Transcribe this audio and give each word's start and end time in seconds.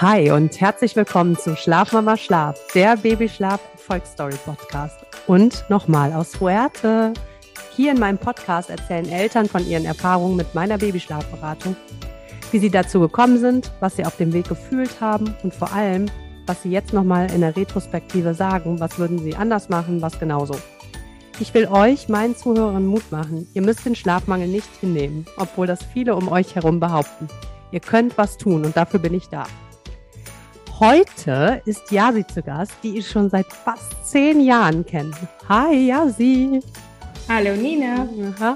Hi 0.00 0.30
und 0.30 0.58
herzlich 0.58 0.96
willkommen 0.96 1.36
zu 1.36 1.54
Schlafmama 1.56 2.16
Schlaf, 2.16 2.58
der 2.72 2.96
Babyschlaf 2.96 3.60
Volksstory 3.76 4.36
Podcast. 4.46 4.96
Und 5.26 5.62
nochmal 5.68 6.14
aus 6.14 6.36
Fuerte. 6.36 7.12
Hier 7.76 7.92
in 7.92 7.98
meinem 7.98 8.16
Podcast 8.16 8.70
erzählen 8.70 9.06
Eltern 9.06 9.46
von 9.46 9.68
ihren 9.68 9.84
Erfahrungen 9.84 10.36
mit 10.36 10.54
meiner 10.54 10.78
Babyschlafberatung, 10.78 11.76
wie 12.50 12.58
sie 12.58 12.70
dazu 12.70 12.98
gekommen 13.00 13.40
sind, 13.40 13.72
was 13.80 13.96
sie 13.96 14.06
auf 14.06 14.16
dem 14.16 14.32
Weg 14.32 14.48
gefühlt 14.48 15.02
haben 15.02 15.36
und 15.42 15.54
vor 15.54 15.70
allem, 15.70 16.06
was 16.46 16.62
sie 16.62 16.70
jetzt 16.70 16.94
nochmal 16.94 17.30
in 17.30 17.42
der 17.42 17.54
Retrospektive 17.54 18.32
sagen, 18.32 18.80
was 18.80 18.98
würden 18.98 19.18
sie 19.18 19.36
anders 19.36 19.68
machen, 19.68 20.00
was 20.00 20.18
genauso. 20.18 20.56
Ich 21.40 21.52
will 21.52 21.66
euch, 21.66 22.08
meinen 22.08 22.34
Zuhörern, 22.34 22.86
Mut 22.86 23.12
machen. 23.12 23.46
Ihr 23.52 23.60
müsst 23.60 23.84
den 23.84 23.96
Schlafmangel 23.96 24.48
nicht 24.48 24.70
hinnehmen, 24.80 25.26
obwohl 25.36 25.66
das 25.66 25.80
viele 25.92 26.16
um 26.16 26.28
euch 26.28 26.54
herum 26.54 26.80
behaupten. 26.80 27.28
Ihr 27.70 27.80
könnt 27.80 28.16
was 28.16 28.38
tun 28.38 28.64
und 28.64 28.78
dafür 28.78 28.98
bin 28.98 29.12
ich 29.12 29.28
da. 29.28 29.44
Heute 30.80 31.60
ist 31.66 31.92
Yasi 31.92 32.26
zu 32.26 32.42
Gast, 32.42 32.72
die 32.82 32.96
ich 32.96 33.06
schon 33.06 33.28
seit 33.28 33.52
fast 33.52 34.02
zehn 34.02 34.40
Jahren 34.40 34.86
kenne. 34.86 35.12
Hi 35.46 35.88
Yasi. 35.88 36.60
Hallo 37.28 37.54
Nina. 37.54 38.08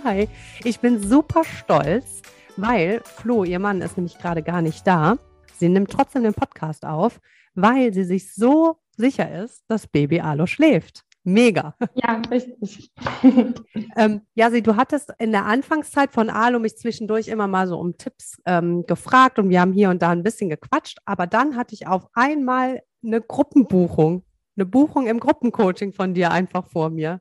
Hi. 0.04 0.26
Ich 0.64 0.80
bin 0.80 1.06
super 1.06 1.44
stolz, 1.44 2.22
weil 2.56 3.02
Flo, 3.04 3.44
ihr 3.44 3.58
Mann, 3.58 3.82
ist 3.82 3.98
nämlich 3.98 4.16
gerade 4.16 4.42
gar 4.42 4.62
nicht 4.62 4.86
da. 4.86 5.18
Sie 5.58 5.68
nimmt 5.68 5.90
trotzdem 5.90 6.22
den 6.22 6.32
Podcast 6.32 6.86
auf, 6.86 7.20
weil 7.54 7.92
sie 7.92 8.04
sich 8.04 8.32
so 8.32 8.78
sicher 8.96 9.44
ist, 9.44 9.62
dass 9.68 9.86
Baby 9.86 10.20
Alo 10.20 10.46
schläft. 10.46 11.04
Mega. 11.24 11.74
Ja, 11.94 12.20
richtig. 12.30 12.92
ähm, 13.96 14.20
Jasi, 14.34 14.62
du 14.62 14.76
hattest 14.76 15.10
in 15.18 15.32
der 15.32 15.46
Anfangszeit 15.46 16.12
von 16.12 16.28
Alu 16.28 16.58
mich 16.58 16.76
zwischendurch 16.76 17.28
immer 17.28 17.46
mal 17.46 17.66
so 17.66 17.78
um 17.78 17.96
Tipps 17.96 18.36
ähm, 18.44 18.84
gefragt 18.86 19.38
und 19.38 19.48
wir 19.48 19.62
haben 19.62 19.72
hier 19.72 19.88
und 19.88 20.02
da 20.02 20.10
ein 20.10 20.22
bisschen 20.22 20.50
gequatscht, 20.50 20.98
aber 21.06 21.26
dann 21.26 21.56
hatte 21.56 21.74
ich 21.74 21.86
auf 21.86 22.08
einmal 22.12 22.82
eine 23.02 23.22
Gruppenbuchung, 23.22 24.22
eine 24.56 24.66
Buchung 24.66 25.06
im 25.06 25.18
Gruppencoaching 25.18 25.94
von 25.94 26.12
dir 26.12 26.30
einfach 26.30 26.66
vor 26.66 26.90
mir. 26.90 27.20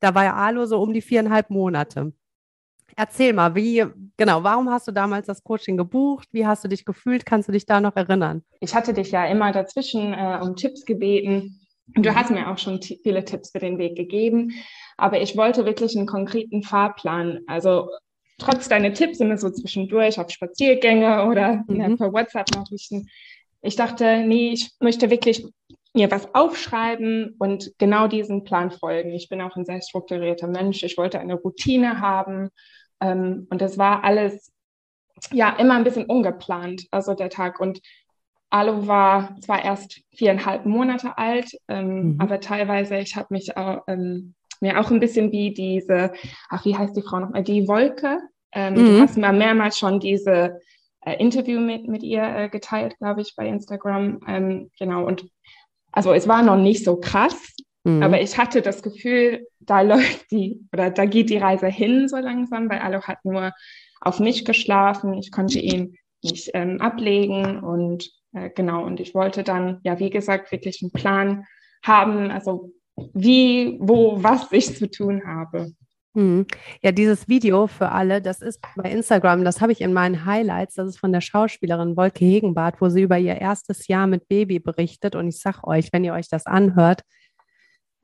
Da 0.00 0.16
war 0.16 0.24
ja 0.24 0.34
Alu 0.34 0.66
so 0.66 0.80
um 0.80 0.92
die 0.92 1.00
viereinhalb 1.00 1.48
Monate. 1.48 2.12
Erzähl 2.96 3.32
mal, 3.32 3.54
wie, 3.54 3.84
genau, 4.16 4.42
warum 4.42 4.68
hast 4.68 4.88
du 4.88 4.92
damals 4.92 5.26
das 5.26 5.42
Coaching 5.42 5.76
gebucht? 5.76 6.28
Wie 6.32 6.46
hast 6.46 6.64
du 6.64 6.68
dich 6.68 6.84
gefühlt? 6.84 7.24
Kannst 7.24 7.48
du 7.48 7.52
dich 7.52 7.66
da 7.66 7.80
noch 7.80 7.96
erinnern? 7.96 8.42
Ich 8.60 8.74
hatte 8.74 8.94
dich 8.94 9.12
ja 9.12 9.26
immer 9.26 9.52
dazwischen 9.52 10.12
äh, 10.12 10.40
um 10.42 10.56
Tipps 10.56 10.84
gebeten 10.84 11.60
Du 11.86 12.10
mhm. 12.10 12.14
hast 12.14 12.30
mir 12.30 12.50
auch 12.50 12.58
schon 12.58 12.80
viele 12.82 13.24
Tipps 13.24 13.50
für 13.50 13.58
den 13.58 13.78
Weg 13.78 13.96
gegeben, 13.96 14.52
aber 14.96 15.20
ich 15.20 15.36
wollte 15.36 15.64
wirklich 15.64 15.96
einen 15.96 16.06
konkreten 16.06 16.62
Fahrplan. 16.62 17.40
Also 17.46 17.90
trotz 18.38 18.68
deiner 18.68 18.92
Tipps 18.92 19.20
immer 19.20 19.36
so 19.36 19.50
zwischendurch 19.50 20.18
auf 20.18 20.30
Spaziergänge 20.30 21.26
oder 21.26 21.64
mhm. 21.66 21.80
ja, 21.80 21.96
per 21.96 22.12
WhatsApp-Nachrichten. 22.12 23.08
Ich 23.62 23.76
dachte, 23.76 24.24
nee, 24.26 24.52
ich 24.52 24.72
möchte 24.80 25.10
wirklich 25.10 25.46
mir 25.94 26.10
was 26.10 26.34
aufschreiben 26.34 27.36
und 27.38 27.72
genau 27.78 28.08
diesen 28.08 28.44
Plan 28.44 28.70
folgen. 28.70 29.12
Ich 29.12 29.28
bin 29.28 29.40
auch 29.40 29.56
ein 29.56 29.64
sehr 29.64 29.80
strukturierter 29.80 30.48
Mensch. 30.48 30.82
Ich 30.82 30.98
wollte 30.98 31.20
eine 31.20 31.34
Routine 31.34 32.00
haben 32.00 32.50
ähm, 33.00 33.46
und 33.50 33.60
das 33.60 33.78
war 33.78 34.04
alles 34.04 34.52
ja 35.32 35.50
immer 35.56 35.74
ein 35.74 35.84
bisschen 35.84 36.06
ungeplant, 36.06 36.86
also 36.90 37.14
der 37.14 37.30
Tag. 37.30 37.60
Und 37.60 37.80
Alu 38.54 38.86
war 38.86 39.34
zwar 39.40 39.64
erst 39.64 40.00
viereinhalb 40.14 40.64
Monate 40.64 41.18
alt, 41.18 41.50
ähm, 41.66 42.12
mhm. 42.12 42.20
aber 42.20 42.38
teilweise, 42.38 42.98
ich 42.98 43.16
habe 43.16 43.26
mich 43.30 43.56
auch, 43.56 43.82
ähm, 43.88 44.34
mir 44.60 44.78
auch 44.78 44.92
ein 44.92 45.00
bisschen 45.00 45.32
wie 45.32 45.52
diese, 45.52 46.12
ach, 46.48 46.64
wie 46.64 46.76
heißt 46.76 46.96
die 46.96 47.02
Frau 47.02 47.18
nochmal, 47.18 47.42
die 47.42 47.66
Wolke. 47.66 48.20
Ähm, 48.52 48.74
mhm. 48.74 48.76
Du 48.76 49.00
hast 49.00 49.18
mal 49.18 49.32
mehrmals 49.32 49.76
schon 49.76 49.98
diese 49.98 50.60
äh, 51.04 51.16
Interview 51.16 51.58
mit, 51.58 51.88
mit 51.88 52.04
ihr 52.04 52.22
äh, 52.22 52.48
geteilt, 52.48 52.96
glaube 52.98 53.22
ich, 53.22 53.34
bei 53.36 53.48
Instagram. 53.48 54.20
Ähm, 54.28 54.70
genau, 54.78 55.04
und 55.04 55.26
also 55.90 56.12
es 56.12 56.28
war 56.28 56.44
noch 56.44 56.56
nicht 56.56 56.84
so 56.84 56.94
krass, 56.94 57.56
mhm. 57.82 58.04
aber 58.04 58.20
ich 58.20 58.38
hatte 58.38 58.62
das 58.62 58.84
Gefühl, 58.84 59.48
da 59.58 59.80
läuft 59.80 60.30
die, 60.30 60.60
oder 60.72 60.90
da 60.90 61.06
geht 61.06 61.28
die 61.28 61.38
Reise 61.38 61.66
hin 61.66 62.06
so 62.06 62.18
langsam, 62.18 62.70
weil 62.70 62.78
Alu 62.78 63.02
hat 63.02 63.24
nur 63.24 63.52
auf 64.00 64.20
mich 64.20 64.44
geschlafen. 64.44 65.14
Ich 65.14 65.32
konnte 65.32 65.58
ihn 65.58 65.96
nicht 66.24 66.50
ähm, 66.54 66.80
ablegen 66.80 67.60
und 67.60 68.10
äh, 68.32 68.50
genau, 68.50 68.84
und 68.84 69.00
ich 69.00 69.14
wollte 69.14 69.44
dann, 69.44 69.80
ja, 69.84 69.98
wie 69.98 70.10
gesagt, 70.10 70.50
wirklich 70.52 70.82
einen 70.82 70.90
Plan 70.90 71.46
haben, 71.82 72.30
also 72.30 72.72
wie, 73.12 73.78
wo, 73.80 74.22
was 74.22 74.50
ich 74.52 74.76
zu 74.76 74.90
tun 74.90 75.22
habe. 75.26 75.72
Hm. 76.16 76.46
Ja, 76.80 76.92
dieses 76.92 77.28
Video 77.28 77.66
für 77.66 77.90
alle, 77.90 78.22
das 78.22 78.40
ist 78.40 78.60
bei 78.76 78.90
Instagram, 78.90 79.44
das 79.44 79.60
habe 79.60 79.72
ich 79.72 79.80
in 79.80 79.92
meinen 79.92 80.24
Highlights, 80.24 80.74
das 80.74 80.88
ist 80.88 80.98
von 80.98 81.12
der 81.12 81.20
Schauspielerin 81.20 81.96
Wolke 81.96 82.24
Hegenbart, 82.24 82.80
wo 82.80 82.88
sie 82.88 83.02
über 83.02 83.18
ihr 83.18 83.34
erstes 83.40 83.88
Jahr 83.88 84.06
mit 84.06 84.28
Baby 84.28 84.60
berichtet. 84.60 85.16
Und 85.16 85.26
ich 85.28 85.40
sage 85.40 85.64
euch, 85.64 85.92
wenn 85.92 86.04
ihr 86.04 86.12
euch 86.12 86.28
das 86.28 86.46
anhört, 86.46 87.02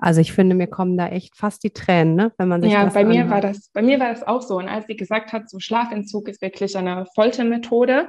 also 0.00 0.20
ich 0.20 0.32
finde, 0.32 0.54
mir 0.54 0.66
kommen 0.66 0.96
da 0.96 1.08
echt 1.08 1.36
fast 1.36 1.62
die 1.62 1.70
Tränen, 1.70 2.14
ne? 2.14 2.32
wenn 2.38 2.48
man 2.48 2.62
sich 2.62 2.72
ja, 2.72 2.84
das 2.84 2.94
bei 2.94 3.00
anhört. 3.00 3.26
mir 3.26 3.30
war 3.30 3.40
das, 3.40 3.70
bei 3.72 3.82
mir 3.82 4.00
war 4.00 4.08
das 4.08 4.22
auch 4.22 4.42
so. 4.42 4.56
Und 4.56 4.68
als 4.68 4.86
sie 4.86 4.96
gesagt 4.96 5.32
hat, 5.32 5.48
so 5.50 5.58
Schlafentzug 5.58 6.28
ist 6.28 6.42
wirklich 6.42 6.76
eine 6.76 7.06
Foltermethode, 7.14 8.08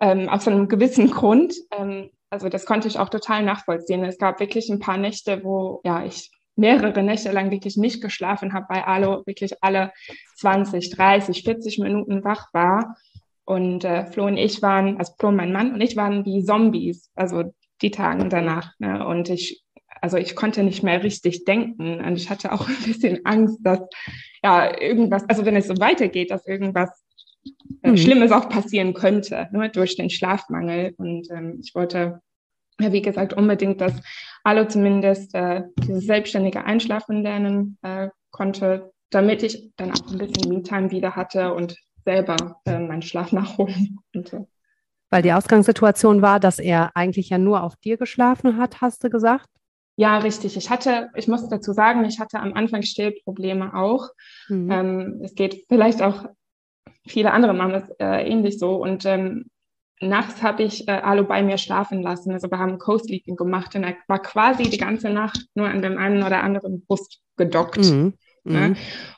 ähm, 0.00 0.28
aus 0.28 0.48
einem 0.48 0.68
gewissen 0.68 1.10
Grund. 1.10 1.54
Ähm, 1.76 2.10
also 2.30 2.48
das 2.48 2.64
konnte 2.64 2.88
ich 2.88 2.98
auch 2.98 3.08
total 3.08 3.42
nachvollziehen. 3.44 4.04
Es 4.04 4.18
gab 4.18 4.40
wirklich 4.40 4.70
ein 4.70 4.78
paar 4.78 4.96
Nächte, 4.96 5.44
wo 5.44 5.80
ja 5.84 6.04
ich 6.04 6.30
mehrere 6.56 7.02
Nächte 7.02 7.32
lang 7.32 7.50
wirklich 7.50 7.76
nicht 7.76 8.02
geschlafen 8.02 8.52
habe, 8.52 8.66
weil 8.68 8.82
Alo 8.82 9.22
wirklich 9.26 9.62
alle 9.62 9.92
20, 10.36 10.90
30, 10.90 11.42
40 11.42 11.78
Minuten 11.78 12.24
wach 12.24 12.52
war. 12.52 12.96
Und 13.44 13.84
äh, 13.84 14.06
Flo 14.06 14.26
und 14.26 14.36
ich 14.36 14.62
waren, 14.62 14.98
also 14.98 15.12
Flo, 15.18 15.32
mein 15.32 15.52
Mann 15.52 15.74
und 15.74 15.80
ich 15.80 15.96
waren 15.96 16.24
wie 16.24 16.44
Zombies, 16.44 17.10
also 17.14 17.44
die 17.82 17.90
Tage 17.90 18.28
danach. 18.28 18.72
Ne? 18.78 19.04
Und 19.06 19.28
ich, 19.28 19.64
also 20.00 20.16
ich 20.16 20.36
konnte 20.36 20.62
nicht 20.62 20.82
mehr 20.82 21.02
richtig 21.02 21.44
denken 21.44 22.00
und 22.04 22.16
ich 22.16 22.30
hatte 22.30 22.52
auch 22.52 22.68
ein 22.68 22.82
bisschen 22.84 23.24
Angst, 23.24 23.58
dass 23.62 23.80
ja 24.42 24.80
irgendwas, 24.80 25.28
also 25.28 25.44
wenn 25.44 25.56
es 25.56 25.66
so 25.66 25.78
weitergeht, 25.78 26.30
dass 26.30 26.46
irgendwas 26.46 26.90
äh, 27.82 27.90
mhm. 27.90 27.96
Schlimmes 27.96 28.32
auch 28.32 28.48
passieren 28.48 28.94
könnte 28.94 29.48
ne, 29.52 29.70
durch 29.70 29.96
den 29.96 30.10
Schlafmangel. 30.10 30.94
Und 30.96 31.30
ähm, 31.30 31.60
ich 31.62 31.74
wollte, 31.74 32.20
ja, 32.80 32.92
wie 32.92 33.02
gesagt, 33.02 33.32
unbedingt, 33.32 33.80
dass 33.80 33.94
alle 34.44 34.68
zumindest 34.68 35.34
äh, 35.34 35.62
dieses 35.78 36.04
selbstständige 36.04 36.64
Einschlafen 36.64 37.22
lernen 37.22 37.78
äh, 37.82 38.08
konnte, 38.30 38.92
damit 39.10 39.42
ich 39.42 39.70
dann 39.76 39.92
auch 39.92 40.10
ein 40.10 40.18
bisschen 40.18 40.52
Me-Time 40.52 40.90
wieder 40.90 41.16
hatte 41.16 41.54
und 41.54 41.76
selber 42.04 42.60
äh, 42.64 42.78
meinen 42.78 43.02
Schlaf 43.02 43.32
nachholen 43.32 43.98
konnte. 44.12 44.46
Weil 45.10 45.22
die 45.22 45.32
Ausgangssituation 45.32 46.22
war, 46.22 46.38
dass 46.38 46.58
er 46.58 46.92
eigentlich 46.94 47.30
ja 47.30 47.38
nur 47.38 47.62
auf 47.64 47.76
dir 47.76 47.96
geschlafen 47.96 48.56
hat, 48.58 48.80
hast 48.80 49.02
du 49.02 49.10
gesagt? 49.10 49.48
Ja, 50.00 50.16
richtig. 50.16 50.56
Ich 50.56 50.70
hatte, 50.70 51.10
ich 51.14 51.28
muss 51.28 51.46
dazu 51.50 51.74
sagen, 51.74 52.06
ich 52.06 52.20
hatte 52.20 52.40
am 52.40 52.54
Anfang 52.54 52.80
Stillprobleme 52.80 53.74
auch. 53.74 54.08
Mhm. 54.48 54.70
Ähm, 54.70 55.20
es 55.22 55.34
geht 55.34 55.66
vielleicht 55.68 56.00
auch 56.00 56.24
viele 57.06 57.32
andere 57.32 57.52
machen 57.52 57.72
das 57.72 57.90
äh, 57.98 58.26
ähnlich 58.26 58.58
so. 58.58 58.76
Und 58.76 59.04
ähm, 59.04 59.50
nachts 60.00 60.42
habe 60.42 60.62
ich 60.62 60.88
äh, 60.88 60.92
Alu 60.92 61.24
bei 61.24 61.42
mir 61.42 61.58
schlafen 61.58 62.00
lassen. 62.00 62.32
Also 62.32 62.50
wir 62.50 62.58
haben 62.58 62.78
Co-Sleeping 62.78 63.36
gemacht 63.36 63.74
und 63.74 63.84
er 63.84 63.94
war 64.08 64.22
quasi 64.22 64.70
die 64.70 64.78
ganze 64.78 65.10
Nacht 65.10 65.44
nur 65.52 65.68
an 65.68 65.82
dem 65.82 65.98
einen 65.98 66.22
oder 66.22 66.42
anderen 66.42 66.82
Brust 66.86 67.20
gedockt. 67.36 67.80
Mhm. 67.80 68.14
Ne? 68.44 68.70
Mhm. 68.70 68.76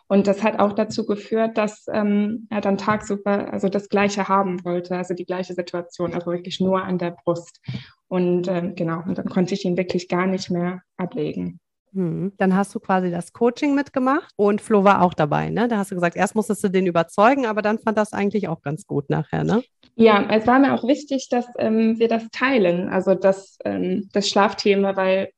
Und 0.09 0.27
das 0.27 0.43
hat 0.43 0.59
auch 0.59 0.73
dazu 0.73 1.07
geführt, 1.07 1.57
dass 1.57 1.87
ähm, 1.93 2.47
er 2.51 2.61
dann 2.61 2.79
tagsüber 2.79 3.53
also 3.53 3.69
das 3.69 3.89
Gleiche 3.89 4.29
haben 4.29 4.65
wollte, 4.65 4.97
also 4.97 5.15
die 5.15 5.25
gleiche 5.25 5.55
Situation, 5.55 6.15
also 6.15 6.31
wirklich 6.31 6.61
nur 6.61 6.83
an 6.85 6.99
der 6.99 7.17
Brust. 7.25 7.61
Und 8.09 8.49
ähm, 8.49 8.75
genau, 8.75 9.03
und 9.07 9.19
dann 9.19 9.29
konnte 9.29 9.55
ich 9.55 9.65
ihn 9.65 9.77
wirklich 9.77 10.09
gar 10.09 10.27
nicht 10.27 10.51
mehr 10.51 10.83
ablegen. 10.97 11.61
Hm. 11.95 12.33
Dann 12.39 12.57
hast 12.57 12.75
du 12.75 12.81
quasi 12.81 13.11
das 13.11 13.33
Coaching 13.33 13.75
mitgemacht 13.75 14.33
und 14.37 14.63
Flo 14.63 14.83
war 14.83 15.03
auch 15.03 15.13
dabei, 15.13 15.51
ne? 15.51 15.69
Da 15.69 15.77
hast 15.77 15.91
du 15.91 15.95
gesagt, 15.95 16.17
erst 16.17 16.35
musstest 16.35 16.65
du 16.65 16.69
den 16.69 16.87
überzeugen, 16.87 17.45
aber 17.45 17.61
dann 17.61 17.79
fand 17.79 17.99
das 17.99 18.15
eigentlich 18.15 18.49
auch 18.49 18.63
ganz 18.63 18.87
gut 18.87 19.11
nachher, 19.11 19.45
ne? 19.45 19.63
Ja, 19.95 20.27
es 20.31 20.47
war 20.47 20.59
mir 20.59 20.73
auch 20.73 20.85
wichtig, 20.85 21.29
dass 21.29 21.47
ähm, 21.59 21.99
wir 21.99 22.09
das 22.09 22.29
teilen, 22.33 22.89
also 22.89 23.15
das, 23.15 23.59
ähm, 23.67 24.09
das 24.13 24.29
Schlafthema, 24.29 24.97
weil 24.97 25.33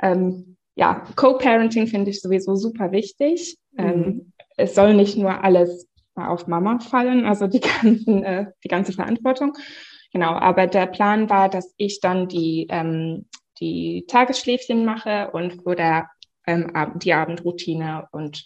ähm, 0.00 0.56
ja, 0.74 1.04
Co-Parenting 1.16 1.86
finde 1.86 2.10
ich 2.10 2.20
sowieso 2.20 2.54
super 2.54 2.92
wichtig. 2.92 3.58
Ähm, 3.76 3.98
mhm. 3.98 4.32
es 4.56 4.74
soll 4.74 4.94
nicht 4.94 5.16
nur 5.16 5.42
alles 5.42 5.88
auf 6.14 6.46
Mama 6.46 6.78
fallen, 6.78 7.24
also 7.24 7.46
die, 7.46 7.60
ganzen, 7.82 8.22
äh, 8.24 8.46
die 8.64 8.68
ganze 8.68 8.92
Verantwortung. 8.92 9.56
Genau, 10.12 10.32
aber 10.32 10.66
der 10.66 10.86
Plan 10.86 11.30
war, 11.30 11.48
dass 11.48 11.72
ich 11.78 12.00
dann 12.00 12.28
die 12.28 12.66
ähm, 12.70 13.24
die 13.62 14.04
Tagesschläfchen 14.08 14.84
mache 14.84 15.30
und 15.30 15.62
für 15.62 15.76
der, 15.76 16.10
ähm, 16.46 16.72
die 16.96 17.14
Abendroutine 17.14 18.08
und 18.10 18.44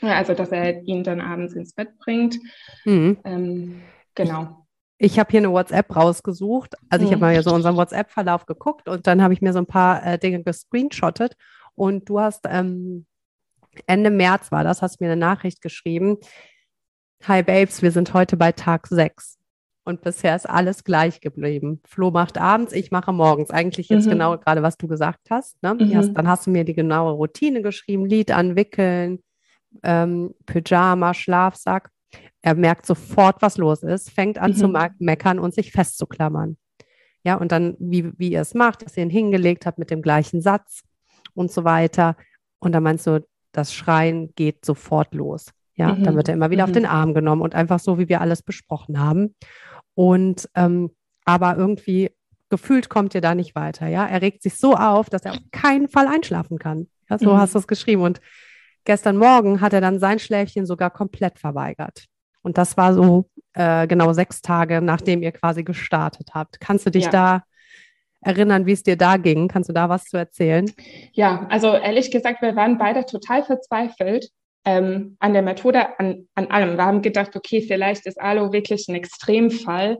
also 0.00 0.34
dass 0.34 0.50
er 0.50 0.82
ihn 0.82 1.02
dann 1.02 1.20
abends 1.20 1.54
ins 1.54 1.72
Bett 1.72 1.98
bringt. 1.98 2.38
Mhm. 2.84 3.18
Ähm, 3.24 3.82
genau. 4.14 4.63
Ich 4.98 5.18
habe 5.18 5.30
hier 5.30 5.40
eine 5.40 5.50
WhatsApp 5.50 5.94
rausgesucht. 5.94 6.74
Also 6.88 7.04
ich 7.04 7.12
habe 7.12 7.26
mhm. 7.26 7.34
mal 7.34 7.42
so 7.42 7.52
unseren 7.54 7.76
WhatsApp-Verlauf 7.76 8.46
geguckt 8.46 8.88
und 8.88 9.06
dann 9.06 9.22
habe 9.22 9.34
ich 9.34 9.42
mir 9.42 9.52
so 9.52 9.58
ein 9.58 9.66
paar 9.66 10.04
äh, 10.06 10.18
Dinge 10.18 10.42
gescreenshottet 10.42 11.36
und 11.74 12.08
du 12.08 12.20
hast 12.20 12.44
ähm, 12.48 13.06
Ende 13.86 14.10
März 14.10 14.52
war 14.52 14.64
das, 14.64 14.82
hast 14.82 15.00
mir 15.00 15.10
eine 15.10 15.16
Nachricht 15.16 15.60
geschrieben. 15.60 16.18
Hi 17.26 17.42
Babes, 17.42 17.82
wir 17.82 17.90
sind 17.90 18.14
heute 18.14 18.36
bei 18.36 18.52
Tag 18.52 18.86
6. 18.86 19.38
Und 19.86 20.00
bisher 20.00 20.34
ist 20.34 20.48
alles 20.48 20.84
gleich 20.84 21.20
geblieben. 21.20 21.80
Flo 21.84 22.10
macht 22.10 22.38
abends, 22.38 22.72
ich 22.72 22.90
mache 22.90 23.12
morgens. 23.12 23.50
Eigentlich 23.50 23.90
jetzt 23.90 24.06
mhm. 24.06 24.10
genau 24.10 24.38
gerade, 24.38 24.62
was 24.62 24.78
du 24.78 24.88
gesagt 24.88 25.30
hast. 25.30 25.62
Ne? 25.62 25.74
Mhm. 25.74 25.94
Hast, 25.96 26.14
dann 26.14 26.26
hast 26.26 26.46
du 26.46 26.50
mir 26.50 26.64
die 26.64 26.74
genaue 26.74 27.12
Routine 27.12 27.60
geschrieben, 27.60 28.06
Lied 28.06 28.30
anwickeln, 28.30 29.22
ähm, 29.82 30.34
Pyjama, 30.46 31.12
Schlafsack. 31.12 31.90
Er 32.46 32.54
merkt 32.54 32.84
sofort, 32.84 33.40
was 33.40 33.56
los 33.56 33.82
ist, 33.82 34.10
fängt 34.10 34.36
an 34.36 34.50
mhm. 34.50 34.56
zu 34.56 34.68
meckern 34.98 35.38
und 35.38 35.54
sich 35.54 35.72
festzuklammern. 35.72 36.58
Ja, 37.22 37.36
und 37.36 37.50
dann, 37.52 37.74
wie, 37.78 38.12
wie 38.18 38.32
ihr 38.32 38.42
es 38.42 38.52
macht, 38.52 38.84
dass 38.84 38.98
ihr 38.98 39.02
ihn 39.02 39.08
hingelegt 39.08 39.64
habt 39.64 39.78
mit 39.78 39.90
dem 39.90 40.02
gleichen 40.02 40.42
Satz 40.42 40.82
und 41.32 41.50
so 41.50 41.64
weiter. 41.64 42.18
Und 42.58 42.72
dann 42.72 42.82
meinst 42.82 43.06
du, 43.06 43.26
das 43.52 43.72
Schreien 43.72 44.34
geht 44.34 44.62
sofort 44.62 45.14
los. 45.14 45.52
Ja, 45.74 45.94
mhm. 45.94 46.04
dann 46.04 46.16
wird 46.16 46.28
er 46.28 46.34
immer 46.34 46.50
wieder 46.50 46.66
mhm. 46.66 46.70
auf 46.70 46.74
den 46.74 46.84
Arm 46.84 47.14
genommen 47.14 47.40
und 47.40 47.54
einfach 47.54 47.80
so, 47.80 47.98
wie 47.98 48.10
wir 48.10 48.20
alles 48.20 48.42
besprochen 48.42 49.00
haben. 49.00 49.34
Und 49.94 50.46
ähm, 50.54 50.90
aber 51.24 51.56
irgendwie 51.56 52.10
gefühlt 52.50 52.90
kommt 52.90 53.14
ihr 53.14 53.22
da 53.22 53.34
nicht 53.34 53.54
weiter. 53.54 53.86
Ja, 53.86 54.04
er 54.04 54.20
regt 54.20 54.42
sich 54.42 54.56
so 54.56 54.74
auf, 54.74 55.08
dass 55.08 55.22
er 55.22 55.32
auf 55.32 55.50
keinen 55.50 55.88
Fall 55.88 56.08
einschlafen 56.08 56.58
kann. 56.58 56.88
Ja, 57.08 57.16
so 57.16 57.32
mhm. 57.32 57.38
hast 57.38 57.54
du 57.54 57.58
es 57.58 57.66
geschrieben. 57.66 58.02
Und 58.02 58.20
gestern 58.84 59.16
Morgen 59.16 59.62
hat 59.62 59.72
er 59.72 59.80
dann 59.80 59.98
sein 59.98 60.18
Schläfchen 60.18 60.66
sogar 60.66 60.90
komplett 60.90 61.38
verweigert. 61.38 62.04
Und 62.44 62.58
das 62.58 62.76
war 62.76 62.94
so 62.94 63.26
äh, 63.54 63.86
genau 63.86 64.12
sechs 64.12 64.42
Tage, 64.42 64.80
nachdem 64.80 65.22
ihr 65.22 65.32
quasi 65.32 65.64
gestartet 65.64 66.30
habt. 66.34 66.60
Kannst 66.60 66.86
du 66.86 66.90
dich 66.90 67.06
ja. 67.06 67.10
da 67.10 67.42
erinnern, 68.20 68.66
wie 68.66 68.72
es 68.72 68.82
dir 68.82 68.96
da 68.96 69.16
ging? 69.16 69.48
Kannst 69.48 69.68
du 69.68 69.72
da 69.72 69.88
was 69.88 70.04
zu 70.04 70.16
erzählen? 70.16 70.70
Ja, 71.12 71.46
also 71.50 71.74
ehrlich 71.74 72.10
gesagt, 72.10 72.42
wir 72.42 72.54
waren 72.54 72.78
beide 72.78 73.06
total 73.06 73.42
verzweifelt 73.42 74.28
ähm, 74.64 75.16
an 75.20 75.32
der 75.32 75.42
Methode, 75.42 75.98
an, 75.98 76.28
an 76.34 76.46
allem. 76.48 76.76
Wir 76.76 76.84
haben 76.84 77.02
gedacht, 77.02 77.34
okay, 77.34 77.62
vielleicht 77.62 78.06
ist 78.06 78.20
Alo 78.20 78.52
wirklich 78.52 78.88
ein 78.88 78.94
Extremfall. 78.94 79.98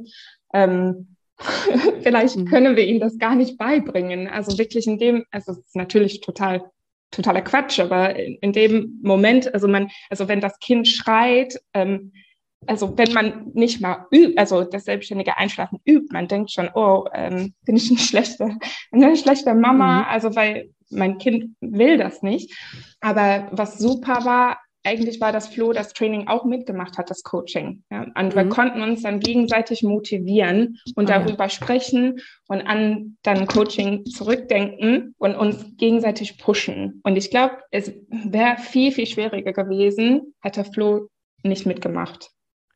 Ähm, 0.53 1.17
vielleicht 2.03 2.37
mhm. 2.37 2.47
können 2.47 2.77
wir 2.77 2.87
ihm 2.87 3.01
das 3.01 3.19
gar 3.19 3.35
nicht 3.35 3.59
beibringen. 3.59 4.29
Also 4.29 4.59
wirklich 4.59 4.87
in 4.87 4.99
dem, 4.99 5.25
also 5.31 5.53
es 5.53 5.59
ist 5.59 5.77
natürlich 5.77 6.21
total 6.21 6.63
totaler 7.11 7.43
Quatsch, 7.43 7.79
aber 7.81 8.17
in, 8.17 8.37
in 8.41 8.53
dem 8.53 8.99
Moment, 9.03 9.53
also 9.55 9.69
man, 9.69 9.89
also 10.11 10.29
wenn 10.29 10.41
das 10.41 10.59
Kind 10.59 10.89
schreit, 10.89 11.57
ähm, 11.73 12.13
also 12.67 12.97
wenn 12.97 13.13
man 13.13 13.51
nicht 13.55 13.81
mal 13.81 14.07
übt, 14.11 14.37
also 14.37 14.65
das 14.65 14.85
selbstständige 14.85 15.37
Einschlafen 15.37 15.81
übt, 15.85 16.13
man 16.13 16.29
denkt 16.29 16.51
schon, 16.51 16.71
oh, 16.75 17.07
ähm, 17.13 17.55
bin 17.65 17.77
ich 17.77 17.91
eine 17.91 17.99
schlechte, 17.99 18.57
eine 18.93 19.17
schlechte 19.17 19.55
Mama, 19.55 20.01
mhm. 20.01 20.07
also 20.09 20.35
weil 20.37 20.71
mein 20.91 21.19
Kind 21.19 21.57
will 21.61 21.99
das 21.99 22.23
nicht. 22.23 22.53
Aber 23.01 23.49
was 23.53 23.79
super 23.79 24.25
war, 24.25 24.59
eigentlich 24.85 25.21
war 25.21 25.33
das 25.33 25.49
Flo 25.49 25.73
das 25.73 25.95
Training 25.95 26.29
auch 26.29 26.45
mitgemacht 26.45 26.99
hat, 26.99 27.11
das 27.11 27.23
Coaching. 27.23 27.83
Ja? 27.91 28.03
Und 28.03 28.35
mhm. 28.35 28.35
wir 28.35 28.49
konnten 28.49 28.83
uns 28.83 29.03
dann 29.03 29.19
gegenseitig 29.21 29.83
motivieren 29.83 30.79
und 30.95 31.11
ah, 31.11 31.19
darüber 31.19 31.45
ja. 31.45 31.51
sprechen 31.51 32.21
und 32.49 32.61
an 32.63 33.17
dann 33.23 33.47
Coaching 33.47 34.05
zurückdenken 34.05 35.15
und 35.19 35.35
uns 35.35 35.77
gegenseitig 35.79 36.39
pushen. 36.39 37.01
Und 37.03 37.17
ich 37.17 37.31
glaube, 37.31 37.59
es 37.71 37.93
wäre 38.09 38.59
viel, 38.59 38.93
viel 38.93 39.07
schwieriger 39.07 39.53
gewesen, 39.53 40.35
hätte 40.43 40.65
Flo 40.65 41.09
nicht 41.43 41.67
mitgemacht. 41.67 42.31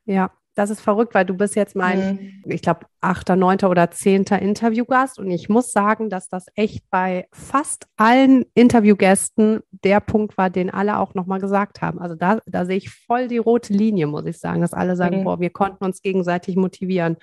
Ja, 0.09 0.31
das 0.55 0.71
ist 0.71 0.81
verrückt, 0.81 1.13
weil 1.13 1.23
du 1.23 1.35
bist 1.35 1.55
jetzt 1.55 1.75
mein, 1.75 2.41
mhm. 2.43 2.51
ich 2.51 2.63
glaube, 2.63 2.81
achter, 2.99 3.35
neunter 3.35 3.69
oder 3.69 3.91
zehnter 3.91 4.39
Interviewgast. 4.39 5.19
Und 5.19 5.29
ich 5.29 5.49
muss 5.49 5.71
sagen, 5.71 6.09
dass 6.09 6.27
das 6.29 6.47
echt 6.55 6.83
bei 6.89 7.27
fast 7.31 7.85
allen 7.95 8.43
Interviewgästen 8.55 9.61
der 9.71 9.99
Punkt 9.99 10.35
war, 10.35 10.49
den 10.49 10.71
alle 10.71 10.97
auch 10.97 11.13
nochmal 11.13 11.39
gesagt 11.39 11.81
haben. 11.81 11.99
Also 11.99 12.15
da, 12.15 12.39
da 12.47 12.65
sehe 12.65 12.77
ich 12.77 12.89
voll 12.89 13.27
die 13.27 13.37
rote 13.37 13.71
Linie, 13.71 14.07
muss 14.07 14.25
ich 14.25 14.39
sagen, 14.39 14.61
dass 14.61 14.73
alle 14.73 14.95
sagen, 14.95 15.19
mhm. 15.19 15.25
boah, 15.25 15.39
wir 15.39 15.51
konnten 15.51 15.85
uns 15.85 16.01
gegenseitig 16.01 16.55
motivieren. 16.55 17.17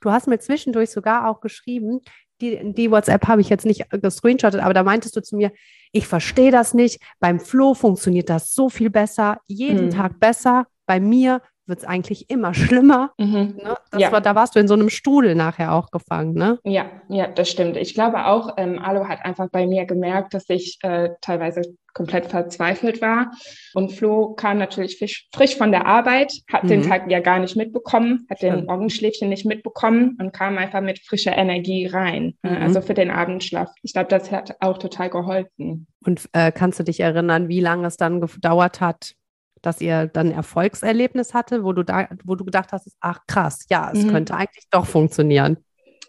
Du 0.00 0.10
hast 0.10 0.26
mir 0.26 0.38
zwischendurch 0.38 0.90
sogar 0.90 1.28
auch 1.28 1.40
geschrieben, 1.40 2.00
die, 2.40 2.72
die 2.72 2.90
WhatsApp 2.90 3.28
habe 3.28 3.42
ich 3.42 3.50
jetzt 3.50 3.66
nicht 3.66 3.84
gescreenshottet, 3.90 4.62
aber 4.62 4.72
da 4.72 4.82
meintest 4.82 5.14
du 5.14 5.20
zu 5.20 5.36
mir, 5.36 5.52
ich 5.92 6.06
verstehe 6.06 6.50
das 6.50 6.72
nicht. 6.72 7.02
Beim 7.20 7.38
Flow 7.38 7.74
funktioniert 7.74 8.30
das 8.30 8.54
so 8.54 8.70
viel 8.70 8.88
besser, 8.88 9.38
jeden 9.46 9.86
mhm. 9.86 9.90
Tag 9.90 10.18
besser. 10.18 10.66
Bei 10.86 10.98
mir 10.98 11.42
wird 11.70 11.78
es 11.78 11.84
eigentlich 11.86 12.28
immer 12.28 12.52
schlimmer. 12.54 13.12
Mhm. 13.18 13.58
Ne? 13.62 13.76
ja. 13.96 14.12
war, 14.12 14.20
da 14.20 14.34
warst 14.34 14.54
du 14.54 14.60
in 14.60 14.68
so 14.68 14.74
einem 14.74 14.90
Strudel 14.90 15.34
nachher 15.34 15.72
auch 15.72 15.90
gefangen, 15.90 16.34
ne? 16.34 16.58
Ja, 16.64 16.86
ja, 17.08 17.26
das 17.28 17.50
stimmt. 17.50 17.78
Ich 17.78 17.94
glaube 17.94 18.26
auch, 18.26 18.54
ähm, 18.58 18.78
Alo 18.78 19.08
hat 19.08 19.24
einfach 19.24 19.48
bei 19.50 19.66
mir 19.66 19.86
gemerkt, 19.86 20.34
dass 20.34 20.44
ich 20.50 20.78
äh, 20.82 21.10
teilweise 21.22 21.62
komplett 21.94 22.26
verzweifelt 22.26 23.00
war. 23.00 23.32
Und 23.74 23.92
Flo 23.92 24.34
kam 24.34 24.58
natürlich 24.58 24.98
frisch, 24.98 25.28
frisch 25.34 25.56
von 25.56 25.72
der 25.72 25.86
Arbeit, 25.86 26.32
hat 26.52 26.64
mhm. 26.64 26.68
den 26.68 26.82
Tag 26.82 27.10
ja 27.10 27.20
gar 27.20 27.38
nicht 27.38 27.56
mitbekommen, 27.56 28.26
hat 28.30 28.42
den 28.42 28.66
Morgenschläfchen 28.66 29.28
nicht 29.28 29.44
mitbekommen 29.44 30.16
und 30.20 30.32
kam 30.32 30.58
einfach 30.58 30.80
mit 30.80 31.00
frischer 31.00 31.36
Energie 31.36 31.86
rein. 31.86 32.34
Äh, 32.42 32.50
mhm. 32.50 32.62
Also 32.62 32.80
für 32.80 32.94
den 32.94 33.10
Abendschlaf. 33.10 33.70
Ich 33.82 33.92
glaube, 33.92 34.08
das 34.08 34.30
hat 34.30 34.56
auch 34.60 34.78
total 34.78 35.10
geholfen. 35.10 35.86
Und 36.04 36.28
äh, 36.32 36.52
kannst 36.52 36.78
du 36.78 36.84
dich 36.84 37.00
erinnern, 37.00 37.48
wie 37.48 37.60
lange 37.60 37.86
es 37.86 37.96
dann 37.96 38.20
gedauert 38.20 38.80
hat, 38.80 39.14
dass 39.62 39.80
ihr 39.80 40.06
dann 40.06 40.28
ein 40.28 40.34
Erfolgserlebnis 40.34 41.34
hatte, 41.34 41.64
wo 41.64 41.72
du 41.72 41.82
da, 41.82 42.08
wo 42.24 42.34
du 42.34 42.44
gedacht 42.44 42.72
hast, 42.72 42.90
ach 43.00 43.20
krass, 43.26 43.66
ja, 43.70 43.90
es 43.92 44.04
mhm. 44.04 44.10
könnte 44.10 44.34
eigentlich 44.34 44.64
doch 44.70 44.86
funktionieren. 44.86 45.58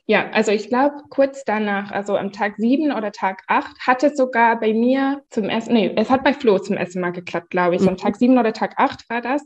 Ja, 0.07 0.29
also 0.31 0.51
ich 0.51 0.67
glaube, 0.67 0.95
kurz 1.09 1.43
danach, 1.45 1.91
also 1.91 2.17
am 2.17 2.33
Tag 2.33 2.55
sieben 2.57 2.91
oder 2.91 3.11
Tag 3.11 3.43
acht, 3.47 3.77
hat 3.85 4.03
es 4.03 4.17
sogar 4.17 4.59
bei 4.59 4.73
mir 4.73 5.21
zum 5.29 5.45
ersten, 5.45 5.73
nee, 5.73 5.93
es 5.95 6.09
hat 6.09 6.23
bei 6.23 6.33
Flo 6.33 6.59
zum 6.59 6.75
ersten 6.75 6.99
Mal 6.99 7.11
geklappt, 7.11 7.49
glaube 7.49 7.75
ich. 7.75 7.81
Mhm. 7.81 7.89
Am 7.89 7.97
Tag 7.97 8.17
sieben 8.17 8.37
oder 8.37 8.51
Tag 8.51 8.73
acht 8.77 9.09
war 9.09 9.21
das. 9.21 9.41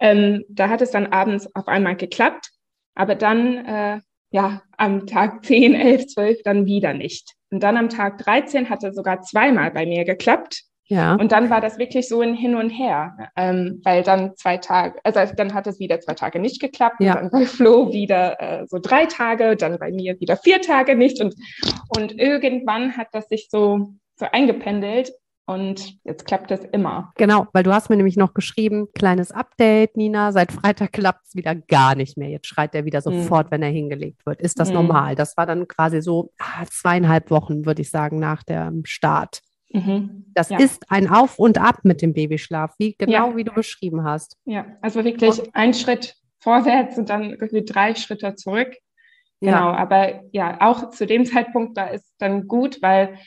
Ähm, 0.00 0.44
da 0.50 0.68
hat 0.68 0.82
es 0.82 0.90
dann 0.90 1.06
abends 1.06 1.48
auf 1.54 1.66
einmal 1.68 1.96
geklappt, 1.96 2.50
aber 2.94 3.14
dann, 3.14 3.64
äh, 3.64 4.00
ja, 4.32 4.62
am 4.76 5.06
Tag 5.06 5.44
zehn, 5.46 5.74
elf, 5.74 6.06
zwölf 6.08 6.42
dann 6.42 6.66
wieder 6.66 6.92
nicht. 6.94 7.34
Und 7.50 7.62
dann 7.62 7.76
am 7.76 7.88
Tag 7.88 8.18
13 8.18 8.70
hat 8.70 8.82
es 8.82 8.96
sogar 8.96 9.22
zweimal 9.22 9.70
bei 9.70 9.86
mir 9.86 10.04
geklappt. 10.04 10.62
Ja. 10.86 11.14
Und 11.14 11.32
dann 11.32 11.48
war 11.48 11.60
das 11.60 11.78
wirklich 11.78 12.08
so 12.08 12.20
ein 12.20 12.34
Hin 12.34 12.54
und 12.54 12.70
Her, 12.70 13.30
ähm, 13.36 13.80
weil 13.84 14.02
dann 14.02 14.36
zwei 14.36 14.58
Tage, 14.58 14.98
also 15.04 15.20
dann 15.36 15.54
hat 15.54 15.66
es 15.66 15.78
wieder 15.78 16.00
zwei 16.00 16.14
Tage 16.14 16.38
nicht 16.38 16.60
geklappt, 16.60 16.96
ja. 17.00 17.14
dann 17.14 17.30
bei 17.30 17.46
Flo 17.46 17.92
wieder 17.92 18.40
äh, 18.40 18.66
so 18.68 18.78
drei 18.80 19.06
Tage, 19.06 19.56
dann 19.56 19.78
bei 19.78 19.90
mir 19.90 20.20
wieder 20.20 20.36
vier 20.36 20.60
Tage 20.60 20.96
nicht 20.96 21.22
und, 21.22 21.34
und 21.88 22.18
irgendwann 22.18 22.96
hat 22.96 23.08
das 23.12 23.28
sich 23.28 23.48
so, 23.50 23.94
so 24.16 24.26
eingependelt 24.32 25.12
und 25.46 25.98
jetzt 26.04 26.24
klappt 26.24 26.50
es 26.50 26.60
immer. 26.72 27.12
Genau, 27.16 27.46
weil 27.52 27.62
du 27.62 27.72
hast 27.72 27.90
mir 27.90 27.96
nämlich 27.96 28.16
noch 28.16 28.34
geschrieben, 28.34 28.88
kleines 28.94 29.32
Update, 29.32 29.96
Nina, 29.96 30.32
seit 30.32 30.52
Freitag 30.52 30.92
klappt 30.92 31.26
es 31.26 31.34
wieder 31.34 31.54
gar 31.54 31.94
nicht 31.94 32.16
mehr. 32.16 32.28
Jetzt 32.28 32.46
schreit 32.46 32.74
er 32.74 32.84
wieder 32.84 33.00
hm. 33.00 33.22
sofort, 33.22 33.46
hm. 33.46 33.50
wenn 33.52 33.62
er 33.62 33.70
hingelegt 33.70 34.24
wird. 34.24 34.40
Ist 34.40 34.60
das 34.60 34.68
hm. 34.68 34.74
normal? 34.74 35.14
Das 35.14 35.36
war 35.36 35.46
dann 35.46 35.66
quasi 35.66 36.00
so 36.00 36.32
ah, 36.38 36.64
zweieinhalb 36.70 37.30
Wochen, 37.30 37.66
würde 37.66 37.82
ich 37.82 37.90
sagen, 37.90 38.18
nach 38.18 38.42
dem 38.42 38.84
Start. 38.84 39.42
Mhm. 39.72 40.24
Das 40.34 40.48
ja. 40.48 40.58
ist 40.58 40.90
ein 40.90 41.08
Auf 41.08 41.38
und 41.38 41.58
Ab 41.58 41.80
mit 41.82 42.02
dem 42.02 42.14
Babyschlaf, 42.14 42.74
wie 42.78 42.94
genau 42.96 43.30
ja. 43.30 43.36
wie 43.36 43.44
du 43.44 43.52
beschrieben 43.52 44.04
hast. 44.04 44.36
Ja, 44.44 44.66
also 44.80 45.04
wirklich 45.04 45.38
und, 45.38 45.54
ein 45.54 45.74
Schritt 45.74 46.16
vorwärts 46.38 46.98
und 46.98 47.08
dann 47.08 47.36
drei 47.38 47.94
Schritte 47.94 48.34
zurück. 48.34 48.74
Genau, 49.40 49.72
ja. 49.72 49.76
aber 49.76 50.22
ja, 50.32 50.60
auch 50.60 50.90
zu 50.90 51.06
dem 51.06 51.24
Zeitpunkt, 51.24 51.76
da 51.76 51.86
ist 51.86 52.14
dann 52.18 52.46
gut, 52.46 52.80
weil 52.80 53.18